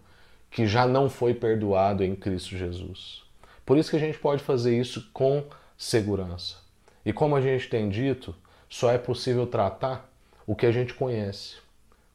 que 0.50 0.68
já 0.68 0.86
não 0.86 1.10
foi 1.10 1.34
perdoado 1.34 2.04
em 2.04 2.16
Cristo 2.16 2.58
Jesus. 2.58 3.24
Por 3.66 3.78
isso 3.78 3.90
que 3.90 3.96
a 3.96 4.00
gente 4.00 4.18
pode 4.18 4.44
fazer 4.44 4.78
isso 4.80 5.10
com 5.14 5.44
segurança. 5.78 6.58
E 7.06 7.12
como 7.12 7.36
a 7.36 7.42
gente 7.42 7.70
tem 7.70 7.90
dito, 7.90 8.36
só 8.70 8.92
é 8.92 8.98
possível 8.98 9.48
tratar 9.48 10.10
o 10.46 10.56
que 10.56 10.66
a 10.66 10.72
gente 10.72 10.94
conhece. 10.94 11.56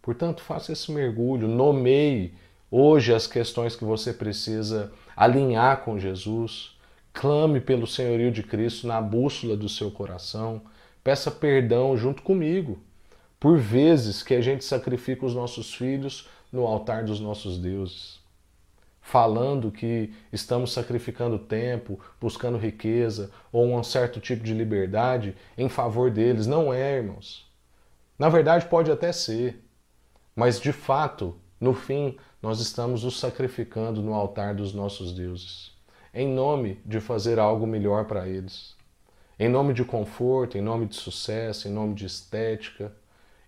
Portanto, 0.00 0.42
faça 0.42 0.72
esse 0.72 0.92
mergulho, 0.92 1.48
nomeie 1.48 2.34
hoje 2.70 3.12
as 3.12 3.26
questões 3.26 3.74
que 3.74 3.84
você 3.84 4.12
precisa 4.12 4.92
alinhar 5.16 5.78
com 5.78 5.98
Jesus. 5.98 6.76
Clame 7.12 7.60
pelo 7.60 7.86
senhorio 7.86 8.30
de 8.30 8.42
Cristo 8.42 8.86
na 8.86 9.00
bússola 9.00 9.56
do 9.56 9.68
seu 9.68 9.90
coração. 9.90 10.62
Peça 11.06 11.30
perdão 11.30 11.96
junto 11.96 12.20
comigo 12.20 12.80
por 13.38 13.58
vezes 13.58 14.24
que 14.24 14.34
a 14.34 14.40
gente 14.40 14.64
sacrifica 14.64 15.24
os 15.24 15.36
nossos 15.36 15.72
filhos 15.72 16.28
no 16.50 16.66
altar 16.66 17.04
dos 17.04 17.20
nossos 17.20 17.58
deuses 17.58 18.18
falando 19.00 19.70
que 19.70 20.12
estamos 20.32 20.72
sacrificando 20.72 21.38
tempo, 21.38 22.00
buscando 22.20 22.58
riqueza 22.58 23.30
ou 23.52 23.72
um 23.72 23.82
certo 23.84 24.18
tipo 24.18 24.42
de 24.42 24.52
liberdade 24.52 25.36
em 25.56 25.68
favor 25.68 26.10
deles. 26.10 26.44
Não 26.44 26.74
é, 26.74 26.96
irmãos. 26.96 27.48
Na 28.18 28.28
verdade, 28.28 28.66
pode 28.66 28.90
até 28.90 29.12
ser, 29.12 29.64
mas 30.34 30.58
de 30.60 30.72
fato, 30.72 31.36
no 31.60 31.72
fim, 31.72 32.16
nós 32.42 32.58
estamos 32.58 33.04
nos 33.04 33.20
sacrificando 33.20 34.02
no 34.02 34.12
altar 34.12 34.56
dos 34.56 34.74
nossos 34.74 35.12
deuses, 35.12 35.70
em 36.12 36.26
nome 36.26 36.80
de 36.84 36.98
fazer 36.98 37.38
algo 37.38 37.64
melhor 37.64 38.06
para 38.06 38.28
eles, 38.28 38.75
em 39.38 39.48
nome 39.48 39.74
de 39.74 39.84
conforto, 39.84 40.56
em 40.56 40.62
nome 40.62 40.86
de 40.86 40.96
sucesso, 40.96 41.68
em 41.68 41.70
nome 41.70 41.94
de 41.94 42.06
estética 42.06 42.92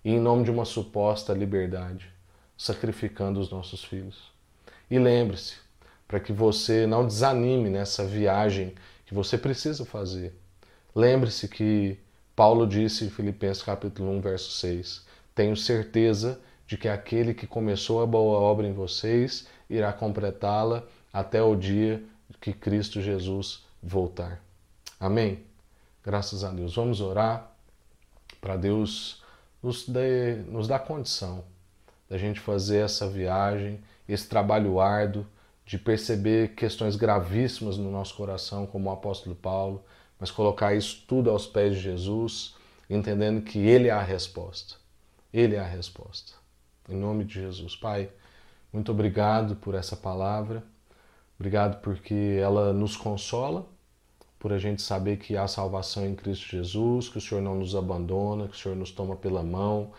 e 0.05 0.13
em 0.13 0.21
nome 0.21 0.45
de 0.45 0.51
uma 0.51 0.65
suposta 0.65 1.33
liberdade, 1.33 2.11
sacrificando 2.57 3.41
os 3.41 3.51
nossos 3.51 3.85
filhos. 3.85 4.31
E 4.91 4.99
lembre-se, 4.99 5.57
para 6.07 6.21
que 6.21 6.33
você 6.33 6.87
não 6.87 7.07
desanime 7.07 7.69
nessa 7.69 8.05
viagem 8.05 8.75
que 9.05 9.15
você 9.15 9.37
precisa 9.37 9.85
fazer. 9.85 10.35
Lembre-se 10.95 11.49
que 11.49 11.99
Paulo 12.35 12.67
disse 12.67 13.05
em 13.05 13.11
Filipenses 13.11 13.63
capítulo 13.63 14.11
1, 14.13 14.21
verso 14.21 14.51
6: 14.53 15.07
tenho 15.39 15.57
certeza 15.57 16.41
de 16.67 16.77
que 16.77 16.89
aquele 16.89 17.33
que 17.33 17.47
começou 17.47 18.03
a 18.03 18.07
boa 18.07 18.41
obra 18.41 18.67
em 18.67 18.73
vocês 18.73 19.47
irá 19.71 19.93
completá-la 19.93 20.83
até 21.13 21.41
o 21.41 21.55
dia 21.55 22.03
que 22.41 22.53
Cristo 22.53 23.01
Jesus 23.01 23.65
voltar. 23.81 24.43
Amém? 24.99 25.48
Graças 26.09 26.43
a 26.43 26.51
Deus. 26.51 26.75
Vamos 26.75 27.03
orar 27.03 27.53
para 28.41 28.57
Deus 28.57 29.23
nos, 29.63 29.87
dê, 29.87 30.37
nos 30.37 30.67
dar 30.67 30.79
condição 30.79 31.45
da 32.09 32.17
gente 32.17 32.41
fazer 32.41 32.79
essa 32.79 33.07
viagem, 33.07 33.79
esse 34.09 34.27
trabalho 34.27 34.81
árduo 34.81 35.27
de 35.67 35.77
perceber 35.77 36.55
questões 36.55 36.97
gravíssimas 36.97 37.77
no 37.77 37.91
nosso 37.91 38.15
coração, 38.15 38.67
como 38.67 38.89
o 38.89 38.93
apóstolo 38.95 39.37
Paulo, 39.37 39.85
mas 40.19 40.31
colocar 40.31 40.75
isso 40.75 41.05
tudo 41.07 41.29
aos 41.29 41.47
pés 41.47 41.75
de 41.75 41.83
Jesus, 41.83 42.55
entendendo 42.89 43.43
que 43.43 43.59
Ele 43.59 43.89
é 43.89 43.93
a 43.93 44.01
resposta. 44.01 44.77
Ele 45.31 45.57
é 45.57 45.61
a 45.61 45.67
resposta. 45.67 46.33
Em 46.89 46.97
nome 46.97 47.27
de 47.27 47.35
Jesus. 47.35 47.77
Pai, 47.77 48.09
muito 48.73 48.91
obrigado 48.91 49.57
por 49.57 49.75
essa 49.75 49.95
palavra. 49.95 50.65
Obrigado 51.39 51.83
porque 51.83 52.39
ela 52.41 52.73
nos 52.73 52.97
consola, 52.97 53.67
por 54.39 54.53
a 54.53 54.59
gente 54.59 54.81
saber 54.83 55.19
que 55.19 55.37
há 55.37 55.47
salvação 55.49 56.07
em 56.07 56.15
Cristo 56.15 56.47
Jesus, 56.47 57.09
que 57.09 57.19
o 57.19 57.21
Senhor 57.21 57.41
não 57.41 57.57
nos 57.57 57.75
abandona, 57.75 58.47
que 58.47 58.55
o 58.55 58.59
Senhor 58.59 58.77
nos 58.77 58.91
toma 58.91 59.17
pela 59.17 59.43
mão, 59.43 59.91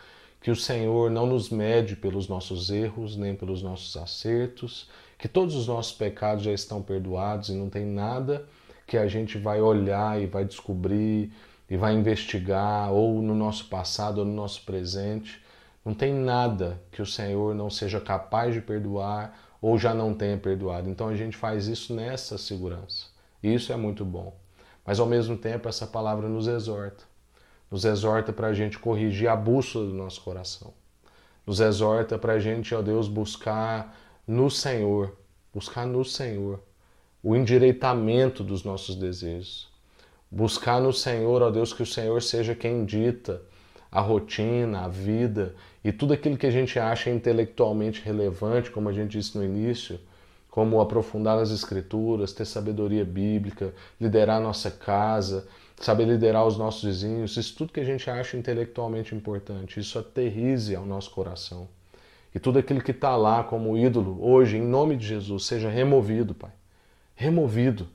que 0.41 0.49
o 0.49 0.55
Senhor 0.55 1.11
não 1.11 1.25
nos 1.25 1.49
mede 1.49 1.95
pelos 1.95 2.27
nossos 2.27 2.69
erros, 2.69 3.17
nem 3.17 3.35
pelos 3.35 3.61
nossos 3.61 3.97
acertos, 3.97 4.89
que 5.17 5.27
todos 5.27 5.55
os 5.55 5.67
nossos 5.67 5.91
pecados 5.91 6.43
já 6.45 6.53
estão 6.53 6.81
perdoados 6.81 7.49
e 7.49 7.53
não 7.53 7.69
tem 7.69 7.85
nada 7.85 8.45
que 8.87 8.97
a 8.97 9.07
gente 9.07 9.37
vai 9.37 9.61
olhar 9.61 10.21
e 10.21 10.25
vai 10.25 10.45
descobrir 10.45 11.31
e 11.69 11.77
vai 11.77 11.93
investigar, 11.93 12.91
ou 12.91 13.21
no 13.21 13.35
nosso 13.35 13.65
passado 13.65 14.19
ou 14.19 14.25
no 14.25 14.33
nosso 14.33 14.63
presente. 14.63 15.39
Não 15.85 15.93
tem 15.93 16.13
nada 16.13 16.81
que 16.91 17.01
o 17.01 17.05
Senhor 17.05 17.53
não 17.53 17.69
seja 17.69 18.01
capaz 18.01 18.53
de 18.53 18.61
perdoar 18.61 19.37
ou 19.61 19.77
já 19.77 19.93
não 19.93 20.13
tenha 20.13 20.37
perdoado. 20.37 20.89
Então 20.89 21.09
a 21.09 21.15
gente 21.15 21.37
faz 21.37 21.67
isso 21.67 21.93
nessa 21.93 22.37
segurança. 22.37 23.08
Isso 23.41 23.71
é 23.71 23.75
muito 23.75 24.03
bom. 24.03 24.37
Mas 24.85 24.99
ao 24.99 25.05
mesmo 25.05 25.37
tempo, 25.37 25.67
essa 25.67 25.85
palavra 25.85 26.27
nos 26.27 26.47
exorta. 26.47 27.03
Nos 27.69 27.85
exorta 27.85 28.33
para 28.33 28.47
a 28.47 28.53
gente 28.53 28.79
corrigir 28.79 29.27
a 29.27 29.35
bússola 29.35 29.85
do 29.85 29.93
nosso 29.93 30.21
coração. 30.21 30.73
Nos 31.45 31.59
exorta 31.59 32.17
para 32.17 32.33
a 32.33 32.39
gente, 32.39 32.73
ó 32.73 32.81
Deus, 32.81 33.07
buscar 33.07 33.97
no 34.27 34.49
Senhor, 34.49 35.15
buscar 35.53 35.85
no 35.85 36.03
Senhor 36.03 36.61
o 37.21 37.35
endireitamento 37.35 38.43
dos 38.43 38.63
nossos 38.63 38.95
desejos. 38.95 39.69
Buscar 40.31 40.79
no 40.79 40.93
Senhor, 40.93 41.41
ó 41.41 41.49
Deus, 41.49 41.73
que 41.73 41.83
o 41.83 41.85
Senhor 41.85 42.21
seja 42.21 42.55
quem 42.55 42.85
dita 42.85 43.41
a 43.91 43.99
rotina, 43.99 44.81
a 44.81 44.87
vida 44.87 45.55
e 45.83 45.91
tudo 45.91 46.13
aquilo 46.13 46.37
que 46.37 46.45
a 46.45 46.51
gente 46.51 46.77
acha 46.77 47.09
intelectualmente 47.09 48.01
relevante, 48.01 48.69
como 48.69 48.89
a 48.89 48.93
gente 48.93 49.17
disse 49.17 49.35
no 49.37 49.43
início, 49.43 49.99
como 50.49 50.81
aprofundar 50.81 51.37
as 51.37 51.51
escrituras, 51.51 52.33
ter 52.33 52.45
sabedoria 52.45 53.05
bíblica, 53.05 53.73
liderar 53.99 54.41
nossa 54.41 54.71
casa, 54.71 55.47
saber 55.79 56.05
liderar 56.05 56.45
os 56.45 56.57
nossos 56.57 56.83
vizinhos, 56.83 57.37
isso 57.37 57.55
tudo 57.55 57.71
que 57.71 57.79
a 57.79 57.85
gente 57.85 58.09
acha 58.09 58.35
intelectualmente 58.35 59.15
importante, 59.15 59.79
isso 59.79 59.97
aterrize 59.97 60.75
ao 60.75 60.85
nosso 60.85 61.11
coração. 61.11 61.67
E 62.33 62.39
tudo 62.39 62.59
aquilo 62.59 62.81
que 62.81 62.91
está 62.91 63.15
lá 63.15 63.43
como 63.43 63.77
ídolo, 63.77 64.19
hoje, 64.21 64.57
em 64.57 64.61
nome 64.61 64.95
de 64.95 65.07
Jesus, 65.07 65.45
seja 65.45 65.69
removido, 65.69 66.35
Pai. 66.35 66.51
Removido. 67.15 67.87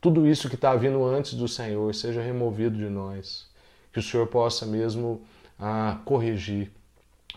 Tudo 0.00 0.26
isso 0.26 0.48
que 0.48 0.54
está 0.54 0.74
vindo 0.74 1.04
antes 1.04 1.34
do 1.34 1.46
Senhor 1.46 1.94
seja 1.94 2.22
removido 2.22 2.76
de 2.76 2.88
nós. 2.88 3.46
Que 3.92 3.98
o 3.98 4.02
Senhor 4.02 4.26
possa 4.28 4.64
mesmo 4.64 5.20
ah, 5.58 6.00
corrigir 6.04 6.70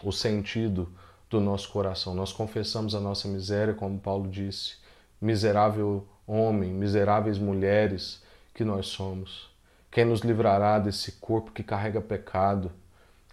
o 0.03 0.11
sentido 0.11 0.87
do 1.29 1.39
nosso 1.39 1.69
coração. 1.69 2.13
Nós 2.15 2.31
confessamos 2.31 2.95
a 2.95 2.99
nossa 2.99 3.27
miséria, 3.27 3.73
como 3.73 3.99
Paulo 3.99 4.29
disse, 4.29 4.77
miserável 5.21 6.07
homem, 6.25 6.71
miseráveis 6.71 7.37
mulheres 7.37 8.21
que 8.53 8.63
nós 8.63 8.87
somos. 8.87 9.49
Quem 9.91 10.05
nos 10.05 10.21
livrará 10.21 10.79
desse 10.79 11.13
corpo 11.13 11.51
que 11.51 11.63
carrega 11.63 12.01
pecado? 12.01 12.71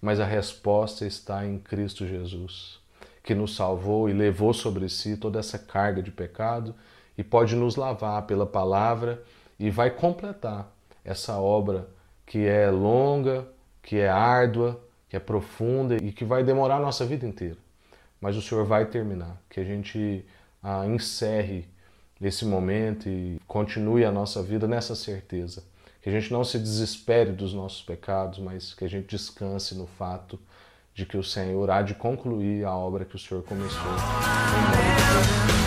Mas 0.01 0.21
a 0.21 0.25
resposta 0.25 1.07
está 1.07 1.47
em 1.47 1.59
Cristo 1.59 2.07
Jesus 2.07 2.85
que 3.27 3.35
nos 3.35 3.57
salvou 3.57 4.09
e 4.09 4.13
levou 4.13 4.55
sobre 4.55 4.89
si 4.89 5.17
toda 5.17 5.41
essa 5.41 5.59
carga 5.59 6.01
de 6.01 6.13
pecado 6.13 6.73
e 7.19 7.25
pode 7.25 7.57
nos 7.57 7.75
lavar 7.75 8.23
pela 8.23 8.47
palavra 8.47 9.21
e 9.59 9.69
vai 9.69 9.91
completar 9.91 10.73
essa 11.05 11.37
obra 11.37 11.89
que 12.25 12.47
é 12.47 12.71
longa, 12.71 13.45
que 13.83 13.99
é 13.99 14.09
árdua, 14.09 14.81
que 15.09 15.17
é 15.17 15.19
profunda 15.19 15.97
e 15.97 16.13
que 16.13 16.25
vai 16.25 16.45
demorar 16.45 16.77
a 16.77 16.81
nossa 16.81 17.05
vida 17.05 17.27
inteira. 17.27 17.66
Mas 18.21 18.37
o 18.37 18.43
Senhor 18.43 18.65
vai 18.65 18.87
terminar, 18.87 19.41
que 19.49 19.61
a 19.61 19.65
gente 19.65 20.25
ah, 20.63 20.87
encerre 20.87 21.69
esse 22.21 22.45
momento 22.45 23.09
e 23.09 23.41
continue 23.47 24.05
a 24.05 24.11
nossa 24.11 24.43
vida 24.43 24.67
nessa 24.67 24.95
certeza. 24.95 25.65
Que 26.01 26.09
a 26.09 26.13
gente 26.13 26.33
não 26.33 26.45
se 26.45 26.59
desespere 26.59 27.33
dos 27.33 27.53
nossos 27.53 27.83
pecados, 27.83 28.39
mas 28.39 28.73
que 28.73 28.85
a 28.85 28.89
gente 28.89 29.09
descanse 29.09 29.75
no 29.75 29.87
fato 29.87 30.39
de 30.95 31.05
que 31.05 31.17
o 31.17 31.23
Senhor 31.23 31.71
há 31.71 31.83
de 31.83 31.95
concluir 31.95 32.65
a 32.65 32.75
obra 32.75 33.05
que 33.05 33.17
o 33.17 33.19
Senhor 33.19 33.43
começou. 33.43 33.83
Deus. 33.83 35.66